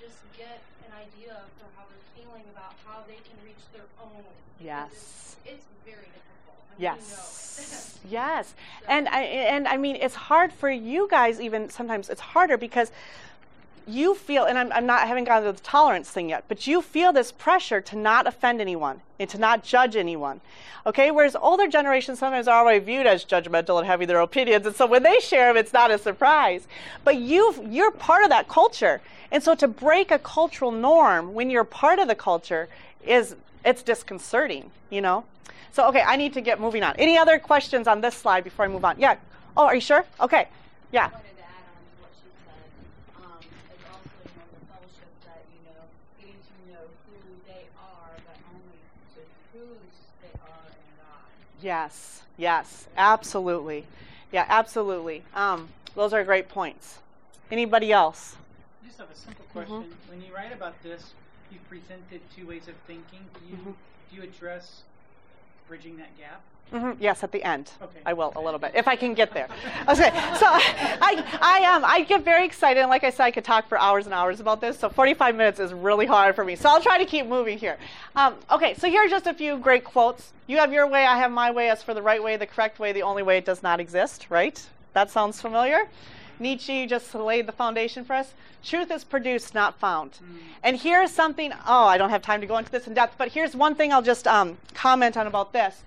[0.00, 4.24] just get an idea for how they're feeling about how they can reach their own.
[4.60, 5.36] Yes.
[5.44, 6.58] It's, it's very difficult.
[6.70, 7.98] I yes.
[8.10, 8.48] yes.
[8.48, 8.86] So.
[8.88, 12.90] And I and I mean it's hard for you guys even sometimes it's harder because
[13.86, 16.82] you feel, and I'm, I'm not, I haven't to the tolerance thing yet, but you
[16.82, 20.40] feel this pressure to not offend anyone and to not judge anyone.
[20.84, 24.74] Okay, whereas older generations sometimes are already viewed as judgmental and having their opinions, and
[24.74, 26.66] so when they share them, it's not a surprise.
[27.04, 31.50] But you, you're part of that culture, and so to break a cultural norm when
[31.50, 32.68] you're part of the culture
[33.04, 35.24] is it's disconcerting, you know.
[35.72, 36.94] So okay, I need to get moving on.
[36.96, 38.98] Any other questions on this slide before I move on?
[38.98, 39.16] Yeah.
[39.56, 40.04] Oh, are you sure?
[40.20, 40.48] Okay.
[40.92, 41.10] Yeah.
[51.62, 53.86] Yes, yes, absolutely.
[54.32, 55.22] Yeah, absolutely.
[55.34, 56.98] Um, those are great points.
[57.50, 58.36] Anybody else?
[58.82, 59.76] I just have a simple question.
[59.76, 60.10] Mm-hmm.
[60.10, 61.12] When you write about this,
[61.50, 63.20] you presented two ways of thinking.
[63.34, 63.70] Do you, mm-hmm.
[64.10, 64.82] do you address
[65.68, 66.42] bridging that gap?
[66.72, 67.00] Mm-hmm.
[67.00, 67.70] Yes, at the end.
[67.80, 68.00] Okay.
[68.04, 69.48] I will a little bit if I can get there.
[69.88, 70.10] Okay.
[70.36, 73.68] So I I um I get very excited and like I said I could talk
[73.68, 74.76] for hours and hours about this.
[74.76, 76.56] So 45 minutes is really hard for me.
[76.56, 77.78] So I'll try to keep moving here.
[78.16, 78.74] Um, okay.
[78.74, 80.32] So here are just a few great quotes.
[80.48, 81.06] You have your way.
[81.06, 81.70] I have my way.
[81.70, 84.26] As for the right way, the correct way, the only way, it does not exist.
[84.28, 84.60] Right?
[84.92, 85.88] That sounds familiar.
[86.38, 88.34] Nietzsche just laid the foundation for us.
[88.62, 90.12] Truth is produced, not found.
[90.12, 90.38] Mm.
[90.62, 93.28] And here's something, oh, I don't have time to go into this in depth, but
[93.28, 95.82] here's one thing I'll just um, comment on about this.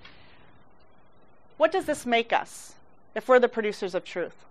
[1.58, 2.76] What does this make us
[3.16, 4.46] if we're the producers of truth?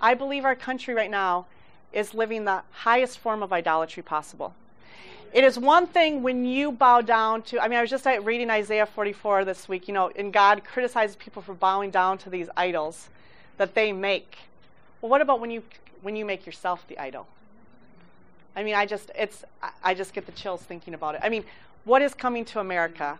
[0.00, 1.46] I believe our country right now
[1.92, 4.54] is living the highest form of idolatry possible.
[5.32, 8.48] It is one thing when you bow down to, I mean, I was just reading
[8.48, 12.48] Isaiah 44 this week, you know, and God criticizes people for bowing down to these
[12.56, 13.08] idols
[13.58, 14.38] that they make.
[15.00, 15.62] Well, what about when you
[16.02, 17.26] when you make yourself the idol?
[18.56, 19.44] I mean, I just it's
[19.84, 21.20] I just get the chills thinking about it.
[21.22, 21.44] I mean,
[21.84, 23.18] what is coming to America?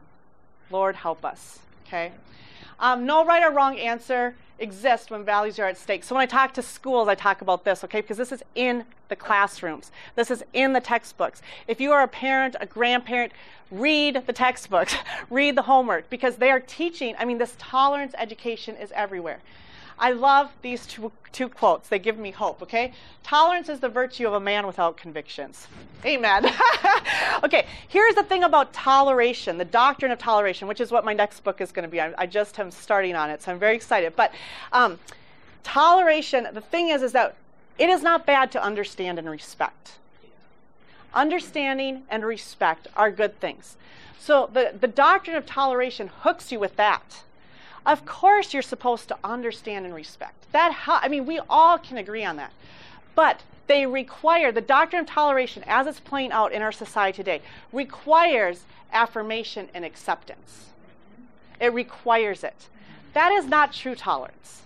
[0.71, 1.61] Lord, help us.
[1.87, 2.13] Okay.
[2.81, 6.05] Um, no right or wrong answer exists when values are at stake.
[6.05, 8.85] So when I talk to schools, I talk about this, okay, because this is in
[9.09, 9.91] the classrooms.
[10.15, 11.43] This is in the textbooks.
[11.67, 13.33] If you are a parent, a grandparent,
[13.71, 14.95] read the textbooks,
[15.31, 17.15] read the homework, because they are teaching.
[17.19, 19.41] I mean, this tolerance education is everywhere.
[20.01, 21.89] I love these two, two quotes.
[21.89, 22.93] They give me hope, okay?
[23.23, 25.67] Tolerance is the virtue of a man without convictions.
[26.05, 26.47] Amen.
[27.45, 31.41] okay, here's the thing about toleration, the doctrine of toleration, which is what my next
[31.41, 32.01] book is going to be.
[32.01, 34.15] I, I, just am starting on it, so I'm very excited.
[34.15, 34.33] But
[34.73, 34.99] um,
[35.65, 37.35] toleration, the thing is, is that
[37.79, 39.93] it is not bad to understand and respect.
[41.15, 43.77] Understanding and respect are good things.
[44.19, 47.23] So the, the doctrine of toleration hooks you with that.
[47.89, 50.53] Of course, you're supposed to understand and respect.
[50.53, 52.53] That, I mean, we all can agree on that.
[53.15, 57.41] But they require, the doctrine of toleration, as it's playing out in our society today,
[57.73, 60.67] requires affirmation and acceptance.
[61.59, 62.69] It requires it.
[63.15, 64.63] That is not true tolerance.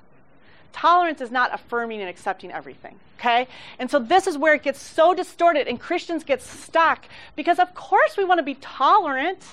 [0.73, 3.47] Tolerance is not affirming and accepting everything, okay?
[3.79, 7.05] And so this is where it gets so distorted and Christians get stuck
[7.37, 9.45] because, of course, we want to be tolerant.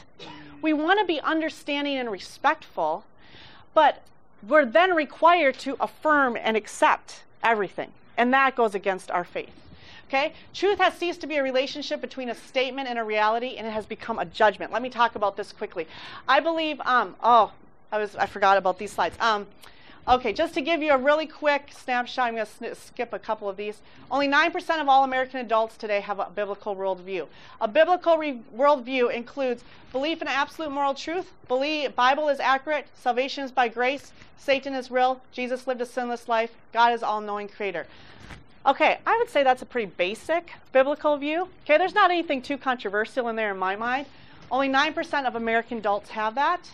[0.63, 3.05] We want to be understanding and respectful.
[3.73, 4.01] But
[4.47, 7.91] we're then required to affirm and accept everything.
[8.17, 9.53] And that goes against our faith.
[10.07, 10.33] Okay?
[10.53, 13.71] Truth has ceased to be a relationship between a statement and a reality, and it
[13.71, 14.71] has become a judgment.
[14.71, 15.87] Let me talk about this quickly.
[16.27, 17.51] I believe, um, oh,
[17.91, 19.15] I was I forgot about these slides.
[19.19, 19.47] Um,
[20.09, 23.47] Okay, just to give you a really quick snapshot, I'm going to skip a couple
[23.47, 23.79] of these.
[24.09, 27.27] Only 9% of all American adults today have a biblical worldview.
[27.61, 33.67] A biblical worldview includes belief in absolute moral truth, Bible is accurate, salvation is by
[33.67, 37.85] grace, Satan is real, Jesus lived a sinless life, God is all-knowing creator.
[38.65, 41.49] Okay, I would say that's a pretty basic biblical view.
[41.65, 44.07] Okay, there's not anything too controversial in there in my mind.
[44.49, 46.67] Only 9% of American adults have that.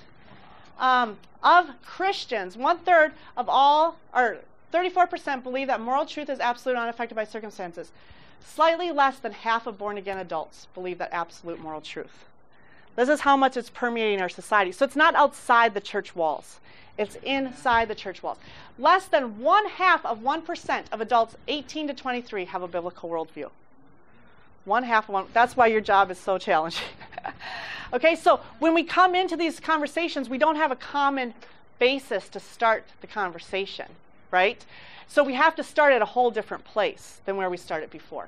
[0.80, 4.40] Um, of Christians, one third of all, or
[4.74, 7.92] 34% believe that moral truth is absolute unaffected by circumstances.
[8.44, 12.26] Slightly less than half of born again adults believe that absolute moral truth.
[12.96, 14.72] This is how much it's permeating our society.
[14.72, 16.60] So it's not outside the church walls,
[16.98, 18.38] it's inside the church walls.
[18.80, 23.50] Less than one half of 1% of adults 18 to 23 have a biblical worldview.
[24.66, 25.26] One half of one.
[25.34, 26.84] That's why your job is so challenging.
[27.94, 31.34] Okay, so when we come into these conversations, we don't have a common
[31.80, 33.86] basis to start the conversation,
[34.32, 34.66] right?
[35.08, 38.28] So we have to start at a whole different place than where we started before.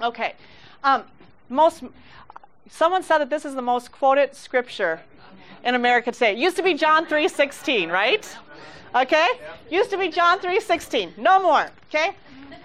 [0.00, 0.34] Okay.
[0.84, 1.04] Um,
[1.48, 1.82] most,
[2.70, 5.00] someone said that this is the most quoted scripture
[5.64, 6.32] in America today.
[6.32, 8.36] It used to be John 3:16, right?
[8.94, 9.28] Okay?
[9.70, 11.18] Used to be John 3:16.
[11.18, 11.68] No more.
[11.88, 12.14] Okay?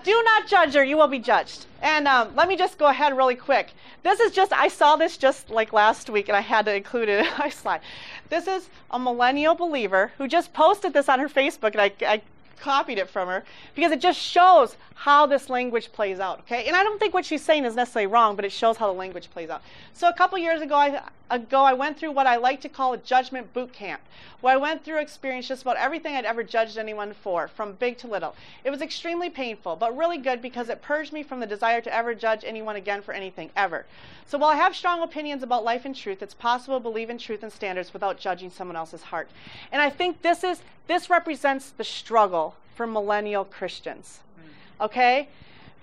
[0.03, 1.65] Do not judge or you will be judged.
[1.81, 3.73] And um, let me just go ahead really quick.
[4.03, 7.09] This is just, I saw this just like last week and I had to include
[7.09, 7.81] it in my slide.
[8.29, 12.21] This is a millennial believer who just posted this on her Facebook and I, I
[12.59, 13.43] copied it from her
[13.75, 16.39] because it just shows how this language plays out.
[16.39, 18.87] Okay, and I don't think what she's saying is necessarily wrong, but it shows how
[18.87, 19.61] the language plays out.
[19.93, 22.93] So a couple years ago, I, ago, I went through what I like to call
[22.93, 24.01] a judgment boot camp,
[24.41, 27.97] where I went through experience just about everything I'd ever judged anyone for, from big
[27.99, 28.35] to little.
[28.63, 31.93] It was extremely painful, but really good because it purged me from the desire to
[31.93, 33.85] ever judge anyone again for anything ever.
[34.25, 37.17] So while I have strong opinions about life and truth, it's possible to believe in
[37.17, 39.29] truth and standards without judging someone else's heart.
[39.71, 42.46] And I think this is this represents the struggle
[42.77, 44.19] for millennial Christians.
[44.39, 44.85] Mm.
[44.85, 45.27] Okay?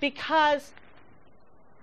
[0.01, 0.73] Because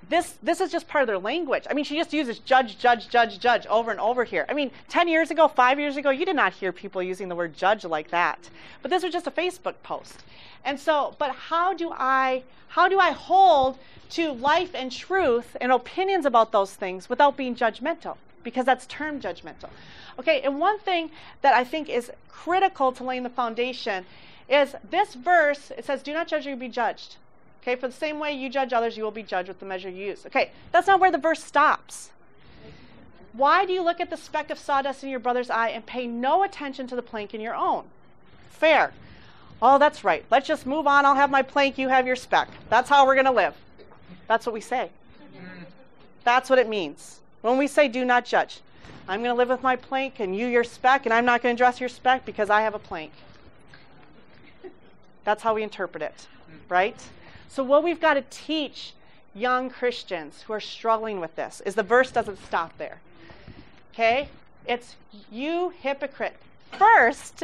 [0.10, 1.66] this this is just part of their language.
[1.70, 4.46] I mean, she just uses judge, judge, judge, judge over and over here.
[4.50, 7.36] I mean, 10 years ago, 5 years ago, you did not hear people using the
[7.36, 8.50] word judge like that.
[8.82, 10.24] But this was just a Facebook post.
[10.66, 13.78] And so, but how do I how do I hold
[14.12, 18.18] to life and truth and opinions about those things without being judgmental?
[18.44, 19.70] Because that's term judgmental.
[20.20, 24.06] Okay, and one thing that I think is critical to laying the foundation
[24.50, 27.18] is this verse, it says, Do not judge or you be judged.
[27.62, 29.90] Okay, for the same way you judge others, you will be judged with the measure
[29.90, 30.26] you use.
[30.26, 32.10] Okay, that's not where the verse stops.
[33.34, 36.06] Why do you look at the speck of sawdust in your brother's eye and pay
[36.06, 37.86] no attention to the plank in your own?
[38.50, 38.94] Fair.
[39.62, 40.26] Oh, that's right.
[40.32, 41.06] Let's just move on.
[41.06, 42.50] I'll have my plank, you have your speck.
[42.70, 43.56] That's how we're going to live.
[44.28, 44.90] That's what we say.
[46.24, 47.20] That's what it means.
[47.42, 48.60] When we say do not judge,
[49.08, 51.56] I'm going to live with my plank and you your speck, and I'm not going
[51.56, 53.12] to dress your speck because I have a plank.
[55.24, 56.28] That's how we interpret it,
[56.70, 57.00] right?
[57.48, 58.94] So, what we've got to teach
[59.34, 63.00] young Christians who are struggling with this is the verse doesn't stop there.
[63.94, 64.30] Okay?
[64.68, 64.96] It's
[65.32, 66.36] you hypocrite.
[66.78, 67.44] First,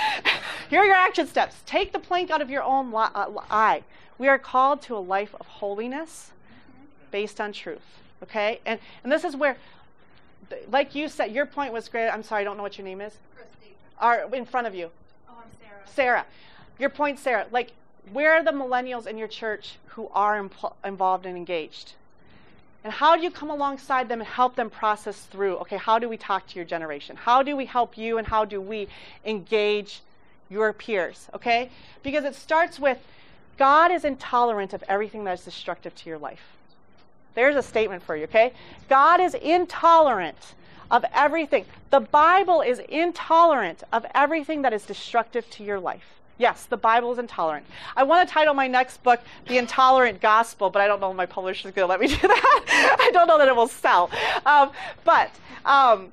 [0.70, 1.62] here are your action steps.
[1.66, 3.82] Take the plank out of your own li- uh, eye.
[4.18, 6.32] We are called to a life of holiness
[7.10, 8.00] based on truth.
[8.22, 8.60] Okay?
[8.66, 9.56] And, and this is where,
[10.70, 12.08] like you said, your point was great.
[12.08, 13.14] I'm sorry, I don't know what your name is.
[13.36, 13.76] Christy.
[14.00, 14.90] Are in front of you.
[15.28, 15.82] Oh, I'm Sarah.
[15.94, 16.26] Sarah
[16.78, 17.72] your point, Sarah, like,
[18.12, 20.36] where are the millennials in your church who are
[20.84, 21.94] involved and engaged?
[22.84, 25.56] And how do you come alongside them and help them process through?
[25.56, 27.16] Okay, how do we talk to your generation?
[27.16, 28.86] How do we help you and how do we
[29.24, 30.02] engage
[30.48, 31.28] your peers?
[31.34, 31.70] Okay?
[32.04, 32.98] Because it starts with
[33.58, 36.42] God is intolerant of everything that is destructive to your life.
[37.34, 38.52] There's a statement for you, okay?
[38.88, 40.54] God is intolerant
[40.90, 41.64] of everything.
[41.90, 46.20] The Bible is intolerant of everything that is destructive to your life.
[46.38, 47.66] Yes, the Bible is intolerant.
[47.96, 51.16] I want to title my next book The Intolerant Gospel, but I don't know if
[51.16, 52.96] my publisher is going to let me do that.
[53.00, 54.10] I don't know that it will sell.
[54.44, 54.70] Um,
[55.04, 55.30] but
[55.64, 56.10] um,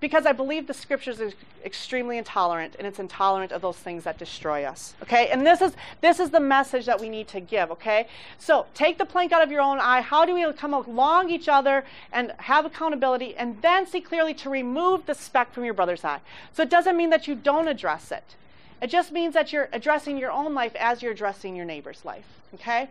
[0.00, 4.18] because I believe the scriptures is extremely intolerant and it's intolerant of those things that
[4.18, 4.94] destroy us.
[5.00, 5.28] Okay?
[5.28, 8.08] And this is this is the message that we need to give, okay?
[8.38, 10.00] So, take the plank out of your own eye.
[10.00, 14.50] How do we come along each other and have accountability and then see clearly to
[14.50, 16.20] remove the speck from your brother's eye?
[16.52, 18.34] So, it doesn't mean that you don't address it.
[18.82, 22.26] It just means that you're addressing your own life as you're addressing your neighbor's life.
[22.54, 22.88] Okay?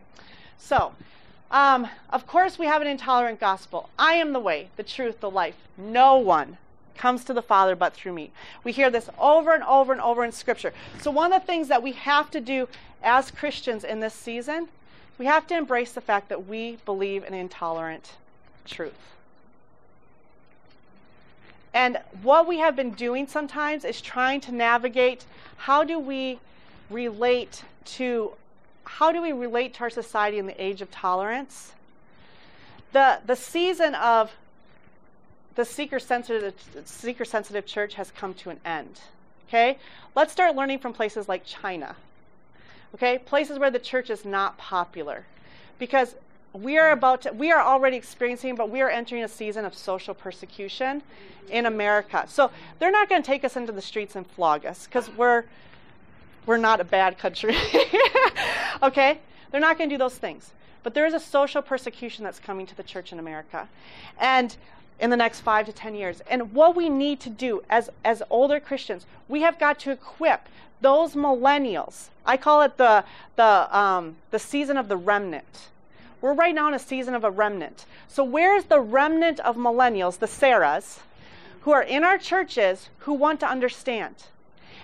[0.57, 0.93] So,
[1.51, 3.89] um, of course, we have an intolerant gospel.
[3.99, 5.57] I am the way, the truth, the life.
[5.77, 6.57] No one
[6.95, 8.31] comes to the Father but through me.
[8.63, 10.73] We hear this over and over and over in Scripture.
[11.01, 12.69] So, one of the things that we have to do
[13.03, 14.69] as Christians in this season,
[15.17, 18.13] we have to embrace the fact that we believe in intolerant
[18.65, 18.93] truth.
[21.73, 25.25] And what we have been doing sometimes is trying to navigate
[25.57, 26.39] how do we
[26.89, 28.31] relate to
[28.83, 31.73] how do we relate to our society in the age of tolerance?
[32.91, 34.31] The the season of
[35.55, 36.53] the seeker sensitive
[36.85, 38.99] seeker sensitive church has come to an end.
[39.47, 39.77] Okay?
[40.15, 41.95] Let's start learning from places like China.
[42.95, 43.17] Okay?
[43.19, 45.25] Places where the church is not popular.
[45.79, 46.15] Because
[46.53, 49.73] we are about to, we are already experiencing, but we are entering a season of
[49.73, 51.01] social persecution
[51.49, 52.25] in America.
[52.27, 55.45] So they're not going to take us into the streets and flog us because we're
[56.45, 57.55] we're not a bad country.
[58.83, 59.19] okay?
[59.51, 60.51] They're not going to do those things.
[60.83, 63.69] But there is a social persecution that's coming to the church in America.
[64.19, 64.55] And
[64.99, 66.21] in the next five to ten years.
[66.29, 70.47] And what we need to do as, as older Christians, we have got to equip
[70.79, 72.09] those millennials.
[72.25, 73.03] I call it the,
[73.35, 75.69] the, um, the season of the remnant
[76.21, 77.85] we're right now in a season of a remnant.
[78.07, 80.99] So, where's the remnant of millennials, the Sarahs,
[81.61, 84.15] who are in our churches who want to understand?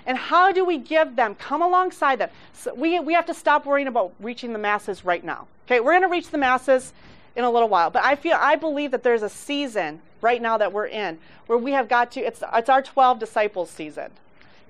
[0.07, 2.29] And how do we give them, come alongside them?
[2.53, 5.47] So we, we have to stop worrying about reaching the masses right now.
[5.65, 6.93] Okay, we're going to reach the masses
[7.35, 7.89] in a little while.
[7.89, 11.17] But I feel, I believe that there's a season right now that we're in
[11.47, 14.11] where we have got to, it's, it's our 12 disciples season.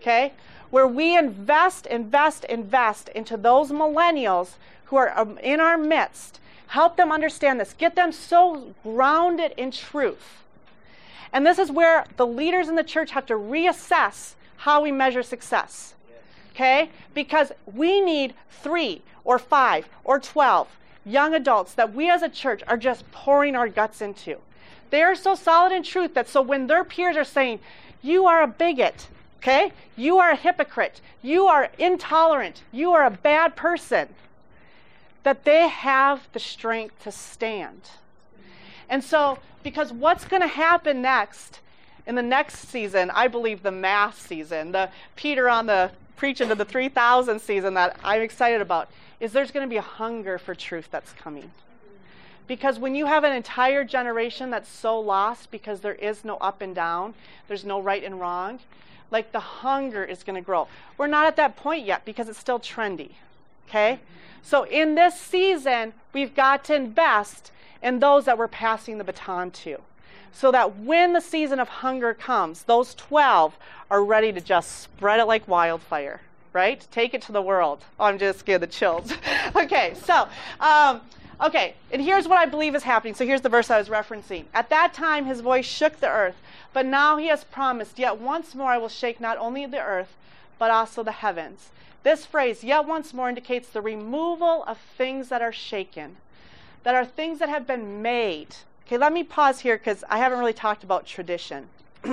[0.01, 0.33] Okay?
[0.71, 4.55] Where we invest, invest, invest into those millennials
[4.85, 6.39] who are um, in our midst.
[6.67, 7.73] Help them understand this.
[7.73, 10.43] Get them so grounded in truth.
[11.31, 15.23] And this is where the leaders in the church have to reassess how we measure
[15.23, 15.93] success.
[16.51, 16.89] Okay?
[17.13, 20.67] Because we need three or five or 12
[21.05, 24.37] young adults that we as a church are just pouring our guts into.
[24.89, 27.59] They are so solid in truth that so when their peers are saying,
[28.01, 29.07] you are a bigot,
[29.37, 29.71] okay?
[29.95, 31.01] You are a hypocrite.
[31.21, 32.63] You are intolerant.
[32.71, 34.09] You are a bad person.
[35.27, 37.81] That they have the strength to stand.
[38.87, 41.59] And so, because what's going to happen next
[42.05, 46.55] in the next season, I believe the mass season, the Peter on the preaching to
[46.55, 50.55] the 3000 season that I'm excited about, is there's going to be a hunger for
[50.55, 51.51] truth that's coming.
[52.47, 56.61] Because when you have an entire generation that's so lost because there is no up
[56.61, 57.15] and down,
[57.49, 58.59] there's no right and wrong,
[59.11, 60.69] like the hunger is going to grow.
[60.97, 63.15] We're not at that point yet because it's still trendy.
[63.67, 63.99] Okay?
[64.41, 67.51] So in this season, we've got to invest
[67.83, 69.81] in those that we're passing the baton to.
[70.31, 73.57] So that when the season of hunger comes, those 12
[73.89, 76.21] are ready to just spread it like wildfire,
[76.53, 76.85] right?
[76.91, 77.83] Take it to the world.
[77.99, 79.11] Oh, I'm just scared the chills.
[79.55, 80.27] okay, so,
[80.59, 81.01] um,
[81.41, 83.15] okay, and here's what I believe is happening.
[83.15, 84.45] So here's the verse I was referencing.
[84.53, 86.35] At that time, his voice shook the earth,
[86.71, 90.15] but now he has promised, Yet once more I will shake not only the earth,
[90.59, 91.69] but also the heavens.
[92.07, 96.15] This phrase, yet once more, indicates the removal of things that are shaken
[96.83, 98.55] that are things that have been made.
[98.85, 101.67] Okay, let me pause here because I haven't really talked about tradition.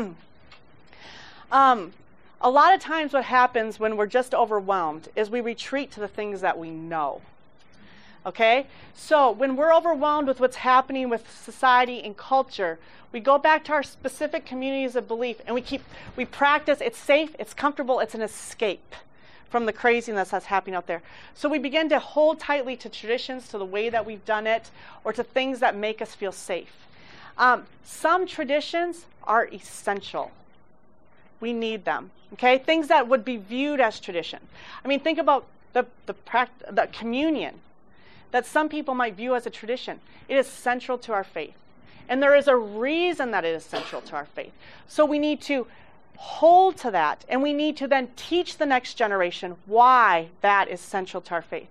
[1.53, 1.93] um,
[2.41, 6.09] a lot of times, what happens when we're just overwhelmed is we retreat to the
[6.09, 7.21] things that we know.
[8.27, 8.67] Okay?
[8.95, 12.81] So, when we're overwhelmed with what's happening with society and culture,
[13.13, 15.85] we go back to our specific communities of belief and we keep,
[16.17, 16.81] we practice.
[16.81, 18.97] It's safe, it's comfortable, it's an escape
[19.55, 21.01] from the craziness that's happening out there.
[21.33, 24.73] So we begin to hold tightly to traditions, to the way that we've done it,
[25.05, 26.75] or to things that make us feel safe.
[27.39, 30.33] Um, some traditions are essential.
[31.39, 32.11] We need them.
[32.33, 34.41] Okay, things that would be viewed as tradition.
[34.85, 37.61] I mean, think about the the, pract- the communion
[38.33, 40.01] that some people might view as a tradition.
[40.27, 41.55] It is central to our faith,
[42.09, 44.53] and there is a reason that it is central to our faith.
[44.89, 45.69] So we need to
[46.17, 50.81] hold to that, and we need to then teach the next generation why that is
[50.81, 51.69] central to our faith.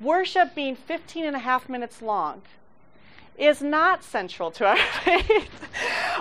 [0.00, 2.42] Worship being 15 and a half minutes long
[3.38, 5.50] is not central to our faith.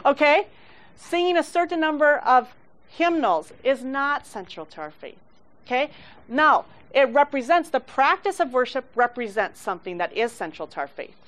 [0.05, 0.47] okay?
[0.95, 2.53] Singing a certain number of
[2.88, 5.17] hymnals is not central to our faith.
[5.65, 5.89] Okay?
[6.27, 11.22] Now, it represents the practice of worship represents something that is central to our faith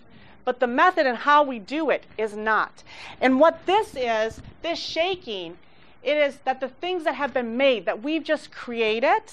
[0.45, 2.83] but the method and how we do it is not.
[3.19, 5.57] And what this is, this shaking,
[6.03, 9.23] it is that the things that have been made, that we've just created,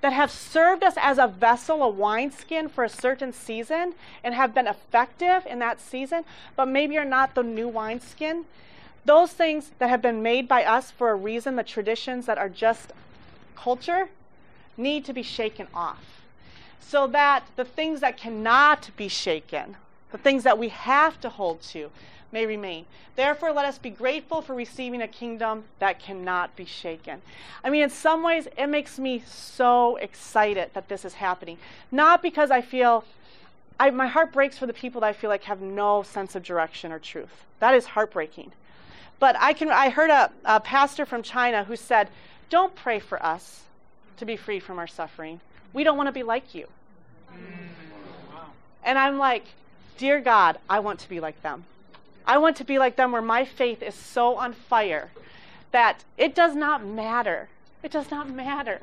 [0.00, 3.94] that have served us as a vessel, a wineskin for a certain season,
[4.24, 6.24] and have been effective in that season,
[6.56, 8.44] but maybe are not the new wineskin.
[9.04, 12.48] Those things that have been made by us for a reason, the traditions that are
[12.48, 12.92] just
[13.54, 14.08] culture,
[14.76, 16.22] need to be shaken off.
[16.80, 19.76] So that the things that cannot be shaken,
[20.12, 21.90] the things that we have to hold to
[22.30, 22.86] may remain.
[23.16, 27.20] Therefore, let us be grateful for receiving a kingdom that cannot be shaken.
[27.62, 31.58] I mean, in some ways, it makes me so excited that this is happening.
[31.90, 33.04] Not because I feel,
[33.78, 36.42] I, my heart breaks for the people that I feel like have no sense of
[36.42, 37.44] direction or truth.
[37.60, 38.52] That is heartbreaking.
[39.18, 42.08] But I, can, I heard a, a pastor from China who said,
[42.48, 43.62] Don't pray for us
[44.16, 45.40] to be free from our suffering.
[45.72, 46.66] We don't want to be like you.
[47.32, 47.62] Mm.
[48.84, 49.44] And I'm like,
[49.98, 51.64] Dear God, I want to be like them.
[52.26, 55.10] I want to be like them where my faith is so on fire
[55.70, 57.48] that it does not matter.
[57.82, 58.82] It does not matter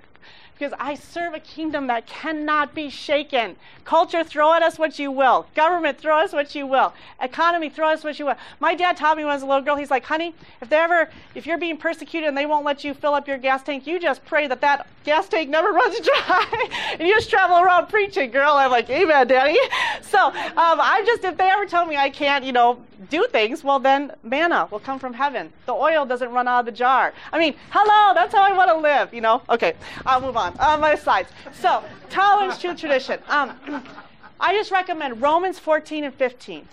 [0.59, 3.55] because I serve a kingdom that cannot be shaken.
[3.85, 5.47] Culture, throw at us what you will.
[5.55, 6.93] Government, throw us what you will.
[7.21, 8.35] Economy, throw us what you will.
[8.59, 10.75] My dad taught me when I was a little girl, he's like, honey, if they
[10.75, 13.87] ever, if you're being persecuted and they won't let you fill up your gas tank,
[13.87, 16.69] you just pray that that gas tank never runs dry.
[16.99, 18.51] and you just travel around preaching, girl.
[18.55, 19.57] I'm like, amen, daddy.
[20.01, 23.63] So um, I'm just, if they ever tell me I can't, you know, do things,
[23.63, 25.51] well, then manna will come from heaven.
[25.65, 27.13] The oil doesn't run out of the jar.
[27.31, 29.41] I mean, hello, that's how I want to live, you know?
[29.49, 29.73] Okay,
[30.05, 30.57] I'll move on.
[30.59, 31.29] On my slides.
[31.53, 33.19] So, tolerance, true tradition.
[33.27, 33.53] Um,
[34.39, 36.67] I just recommend Romans 14 and 15.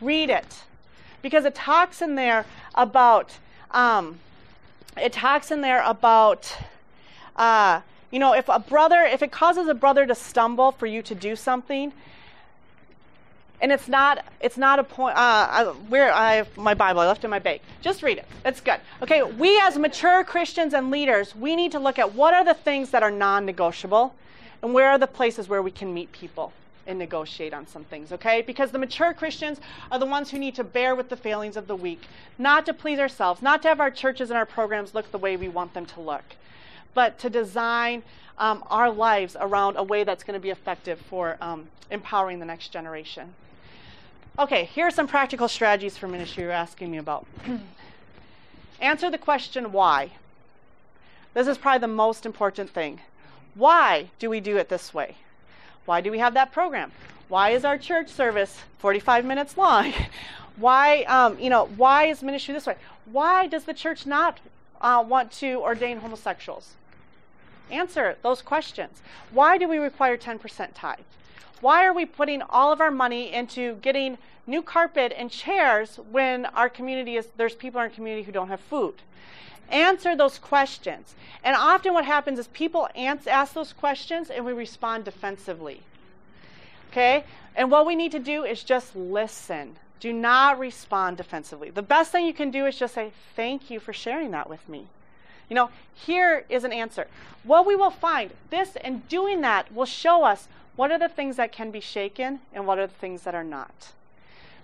[0.00, 0.64] Read it
[1.22, 3.38] because it talks in there about
[3.70, 4.18] um,
[4.96, 6.56] it talks in there about,
[7.36, 11.02] uh, you know, if a brother, if it causes a brother to stumble for you
[11.02, 11.92] to do something,
[13.60, 17.22] and it's not it's not a point uh, where i have my bible i left
[17.22, 17.60] it in my bag.
[17.80, 18.26] Just read it.
[18.44, 18.80] It's good.
[19.02, 22.54] Okay we as mature christians and leaders we need to look at what are the
[22.54, 24.14] things that are non-negotiable
[24.62, 26.52] and where are the places where we can meet people
[26.86, 28.42] and negotiate on some things okay?
[28.42, 31.66] Because the mature christians are the ones who need to bear with the failings of
[31.66, 32.06] the weak
[32.38, 35.36] not to please ourselves not to have our churches and our programs look the way
[35.36, 36.24] we want them to look
[36.94, 38.02] but to design
[38.38, 42.46] um, our lives around a way that's going to be effective for um, empowering the
[42.46, 43.34] next generation
[44.38, 47.26] Okay, here are some practical strategies for ministry you're asking me about.
[48.80, 50.12] Answer the question why.
[51.34, 53.00] This is probably the most important thing.
[53.54, 55.16] Why do we do it this way?
[55.84, 56.92] Why do we have that program?
[57.28, 59.92] Why is our church service 45 minutes long?
[60.56, 62.76] why, um, you know, why is ministry this way?
[63.04, 64.40] Why does the church not
[64.80, 66.74] uh, want to ordain homosexuals?
[67.70, 69.02] Answer those questions.
[69.30, 70.98] Why do we require 10% tithe?
[71.60, 76.46] Why are we putting all of our money into getting new carpet and chairs when
[76.46, 78.94] our community is there's people in our community who don't have food?
[79.70, 81.14] Answer those questions.
[81.44, 85.82] And often what happens is people ask those questions and we respond defensively.
[86.90, 87.24] Okay?
[87.54, 89.76] And what we need to do is just listen.
[90.00, 91.70] Do not respond defensively.
[91.70, 94.66] The best thing you can do is just say, Thank you for sharing that with
[94.68, 94.86] me.
[95.48, 97.06] You know, here is an answer.
[97.42, 100.48] What we will find, this and doing that will show us
[100.80, 103.44] what are the things that can be shaken and what are the things that are
[103.44, 103.92] not?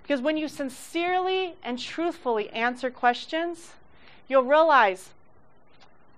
[0.02, 3.72] Because when you sincerely and truthfully answer questions,
[4.26, 5.10] you'll realize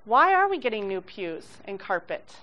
[0.04, 2.36] why are we getting new pews and carpet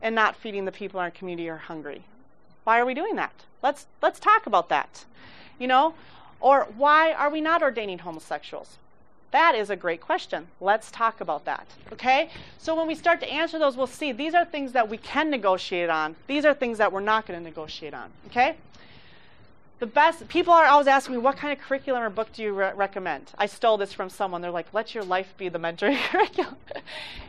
[0.00, 2.04] and not feeding the people in our community who are hungry?
[2.64, 3.34] Why are we doing that?
[3.62, 5.04] Let's let's talk about that.
[5.58, 5.92] You know,
[6.40, 8.78] or why are we not ordaining homosexuals?
[9.30, 10.48] That is a great question.
[10.60, 11.66] Let's talk about that.
[11.92, 12.30] Okay?
[12.58, 15.30] So when we start to answer those, we'll see these are things that we can
[15.30, 16.16] negotiate on.
[16.26, 18.10] These are things that we're not going to negotiate on.
[18.26, 18.56] Okay?
[19.78, 22.52] The best people are always asking me, what kind of curriculum or book do you
[22.52, 23.30] re- recommend?
[23.38, 24.42] I stole this from someone.
[24.42, 26.56] They're like, let your life be the mentoring curriculum.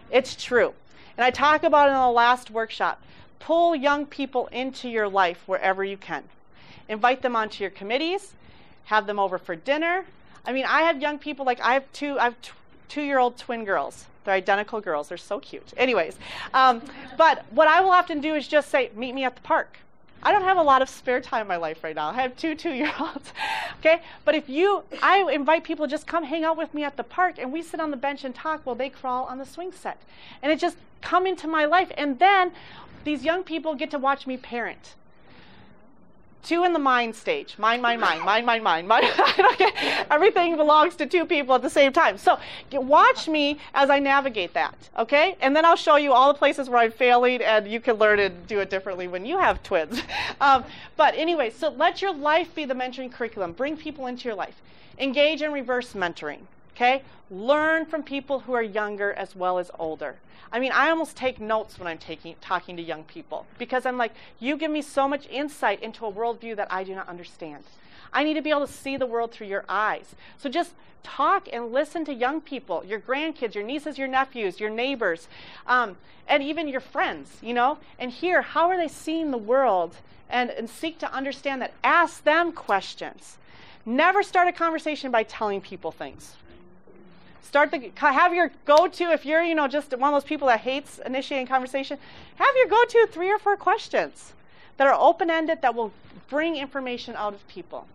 [0.10, 0.74] it's true.
[1.18, 3.02] And I talk about it in the last workshop.
[3.40, 6.24] Pull young people into your life wherever you can.
[6.90, 8.34] Invite them onto your committees,
[8.86, 10.06] have them over for dinner,
[10.46, 12.52] I mean, I have young people like I have two I have t-
[12.90, 14.06] two-year-old twin girls.
[14.24, 15.10] They're identical girls.
[15.10, 15.74] They're so cute.
[15.78, 16.18] Anyways,
[16.54, 16.82] um,
[17.18, 19.78] but what I will often do is just say, "Meet me at the park."
[20.24, 22.10] I don't have a lot of spare time in my life right now.
[22.10, 23.34] I have two two-year-olds.
[23.80, 27.04] okay, but if you, I invite people just come hang out with me at the
[27.04, 29.72] park, and we sit on the bench and talk while they crawl on the swing
[29.72, 30.00] set,
[30.44, 32.52] and it just come into my life, and then
[33.04, 34.94] these young people get to watch me parent
[36.44, 37.58] two in the mind stage.
[37.58, 39.06] Mind, mind, mind, mind, mind, mind, mind.
[40.12, 42.18] Everything belongs to two people at the same time.
[42.18, 42.40] So
[42.72, 45.36] watch me as I navigate that, okay?
[45.42, 48.20] And then I'll show you all the places where I'm failing, and you can learn
[48.20, 50.02] and do it differently when you have twins.
[50.40, 50.64] Um,
[50.98, 53.52] but anyway, so let your life be the mentoring curriculum.
[53.54, 54.60] Bring people into your life.
[54.98, 56.40] Engage in reverse mentoring,
[56.82, 57.04] okay?
[57.30, 60.16] Learn from people who are younger as well as older.
[60.52, 63.98] I mean, I almost take notes when I'm taking, talking to young people because I'm
[63.98, 67.64] like, you give me so much insight into a worldview that I do not understand.
[68.12, 70.16] I need to be able to see the world through your eyes.
[70.38, 70.74] So just
[71.04, 75.28] talk and listen to young people, your grandkids, your nieces, your nephews, your neighbors,
[75.68, 75.96] um,
[76.28, 79.96] and even your friends, you know, and hear how are they seeing the world
[80.30, 81.74] and, and seek to understand that.
[81.84, 83.38] Ask them questions.
[83.86, 86.36] Never start a conversation by telling people things
[87.42, 90.62] start the have your go-to if you're you know just one of those people that
[90.62, 91.98] hates initiating conversation
[92.36, 94.34] have your go-to three or four questions
[94.78, 95.92] that are open-ended that will
[96.30, 97.86] bring information out of people.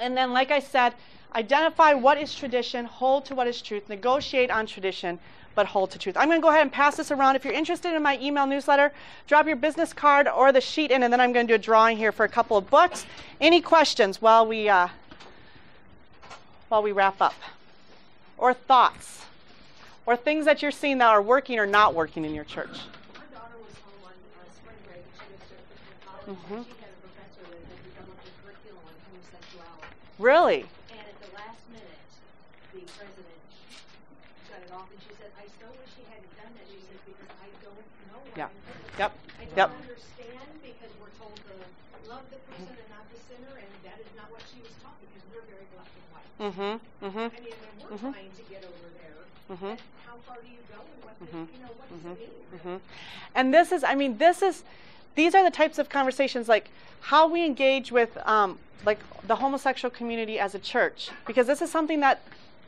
[0.00, 0.94] And then like i said
[1.34, 5.18] identify what is tradition hold to what is truth negotiate on tradition
[5.54, 6.16] but hold to truth.
[6.16, 7.34] I'm going to go ahead and pass this around.
[7.34, 8.92] If you're interested in my email newsletter
[9.26, 11.58] drop your business card or the sheet in and then i'm going to do a
[11.58, 13.06] drawing here for a couple of books.
[13.40, 14.88] Any questions while we uh,
[16.68, 17.34] while we wrap up
[18.38, 19.26] or thoughts
[20.06, 22.80] or things that you're seeing that are working or not working in your church?
[23.12, 26.32] My daughter was home on uh, spring break and she was to a college.
[26.32, 26.62] Mm-hmm.
[26.64, 29.92] She had a professor that had developed a curriculum on homosexuality.
[30.16, 30.60] Really?
[30.94, 32.08] And at the last minute,
[32.72, 33.42] the president
[34.48, 36.64] shut it off and she said, I so wish she hadn't done that.
[36.70, 38.48] She said, because I don't know what yep.
[39.38, 39.70] I don't yep.
[39.76, 41.54] understand because we're told to
[42.08, 44.96] love the person and not the sinner, and that is not what she was taught
[45.04, 46.32] because we're very black and white.
[46.40, 46.74] Mm-hmm.
[47.04, 47.28] Mm-hmm.
[47.28, 48.12] I mean, mm-hmm.
[48.12, 49.56] trying to get over there.
[49.56, 49.82] Mm-hmm.
[50.06, 51.54] How far do you go and what, mm-hmm.
[51.54, 52.60] you know, what does it mean?
[52.60, 52.76] Mm-hmm.
[53.34, 54.62] And this is, I mean, this is,
[55.14, 56.70] these are the types of conversations like
[57.00, 61.70] how we engage with um, like the homosexual community as a church because this is
[61.70, 62.22] something that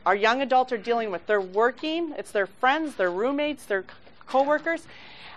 [0.05, 1.25] our young adults are dealing with.
[1.27, 3.85] They're working, it's their friends, their roommates, their
[4.25, 4.87] coworkers.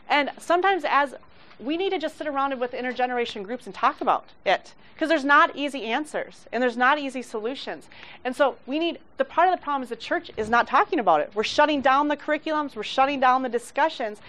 [0.09, 1.15] And sometimes as
[1.59, 5.25] we need to just sit around with intergeneration groups and talk about it because there's
[5.25, 7.89] not easy answers and there's not easy solutions.
[8.25, 11.01] And so we need the part of the problem is the church is not talking
[11.01, 11.33] about it.
[11.35, 14.21] We're shutting down the curriculums, we're shutting down the discussions.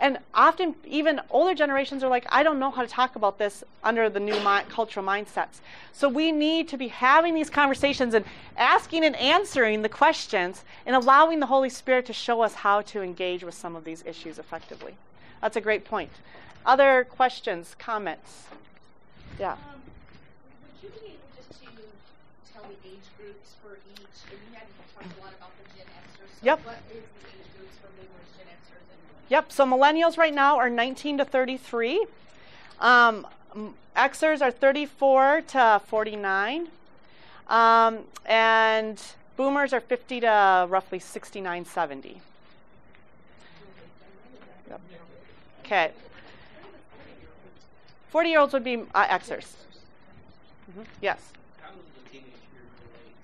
[0.00, 3.62] And often even older generations are like, I don't know how to talk about this
[3.82, 5.60] under the new mi- cultural mindsets.
[5.92, 8.24] So we need to be having these conversations and
[8.56, 13.02] asking and answering the questions and allowing the Holy Spirit to show us how to
[13.02, 14.96] engage with some of these issues effectively.
[15.40, 16.10] That's a great point.
[16.66, 18.44] Other questions, comments?
[19.38, 19.52] Yeah.
[19.52, 19.58] Um,
[20.62, 21.66] would you be able just to
[22.52, 25.86] tell the age groups for each, and you had talked a lot about the Gen
[25.86, 26.64] Xers, so Yep.
[26.64, 29.52] what is the age groups for boomers, Gen Xers, and Yep.
[29.52, 32.06] So millennials right now are 19 to 33.
[32.80, 33.26] Um,
[33.94, 36.68] Xers are 34 to 49.
[37.48, 39.00] Um, and
[39.36, 42.20] boomers are 50 to roughly 69, 70.
[44.70, 44.80] Yep.
[45.64, 45.92] Okay.
[48.14, 49.54] 40 year olds would be uh, Xers.
[51.02, 51.18] Yes.
[52.52, 53.16] Group relate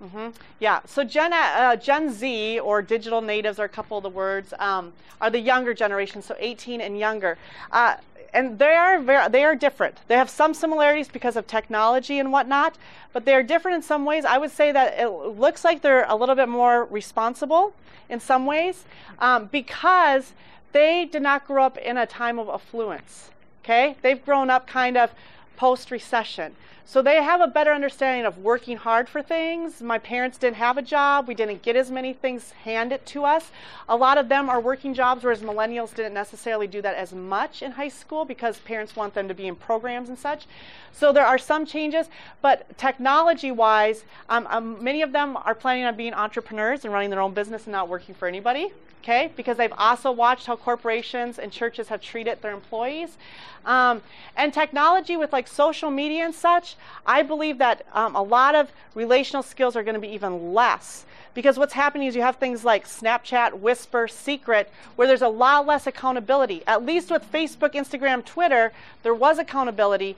[0.00, 0.32] to millennials?
[0.34, 0.80] hmm Yeah.
[0.84, 4.92] So Gen uh, Gen Z or digital natives are a couple of the words um,
[5.20, 7.38] are the younger generation, so 18 and younger.
[7.70, 7.98] Uh,
[8.34, 9.98] and they are very, they are different.
[10.08, 12.78] They have some similarities because of technology and whatnot,
[13.12, 14.24] but they are different in some ways.
[14.24, 17.74] I would say that it looks like they're a little bit more responsible
[18.08, 18.84] in some ways
[19.20, 20.32] um, because
[20.72, 23.30] they did not grow up in a time of affluence.
[23.64, 25.12] Okay, they've grown up kind of
[25.56, 26.56] post recession.
[26.90, 29.80] So they have a better understanding of working hard for things.
[29.80, 31.28] My parents didn't have a job.
[31.28, 33.52] We didn't get as many things handed to us.
[33.88, 37.62] A lot of them are working jobs, whereas millennials didn't necessarily do that as much
[37.62, 40.48] in high school because parents want them to be in programs and such.
[40.90, 42.08] So there are some changes,
[42.42, 47.10] but technology wise, um, um, many of them are planning on being entrepreneurs and running
[47.10, 48.72] their own business and not working for anybody
[49.02, 49.32] okay?
[49.36, 53.16] Because they've also watched how corporations and churches have treated their employees.
[53.64, 54.02] Um,
[54.36, 56.76] and technology with like social media and such,
[57.06, 61.04] I believe that um, a lot of relational skills are going to be even less.
[61.32, 65.66] Because what's happening is you have things like Snapchat, Whisper, Secret, where there's a lot
[65.66, 66.62] less accountability.
[66.66, 68.72] At least with Facebook, Instagram, Twitter,
[69.02, 70.16] there was accountability.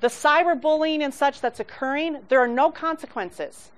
[0.00, 3.70] The cyberbullying and such that's occurring, there are no consequences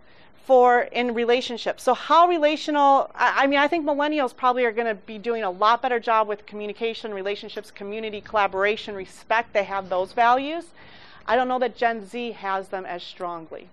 [0.45, 1.83] for in relationships.
[1.83, 5.45] So how relational I, I mean I think millennials probably are going to be doing
[5.45, 9.53] a lot better job with communication, relationships, community, collaboration, respect.
[9.53, 10.65] They have those values.
[11.27, 13.69] I don't know that Gen Z has them as strongly.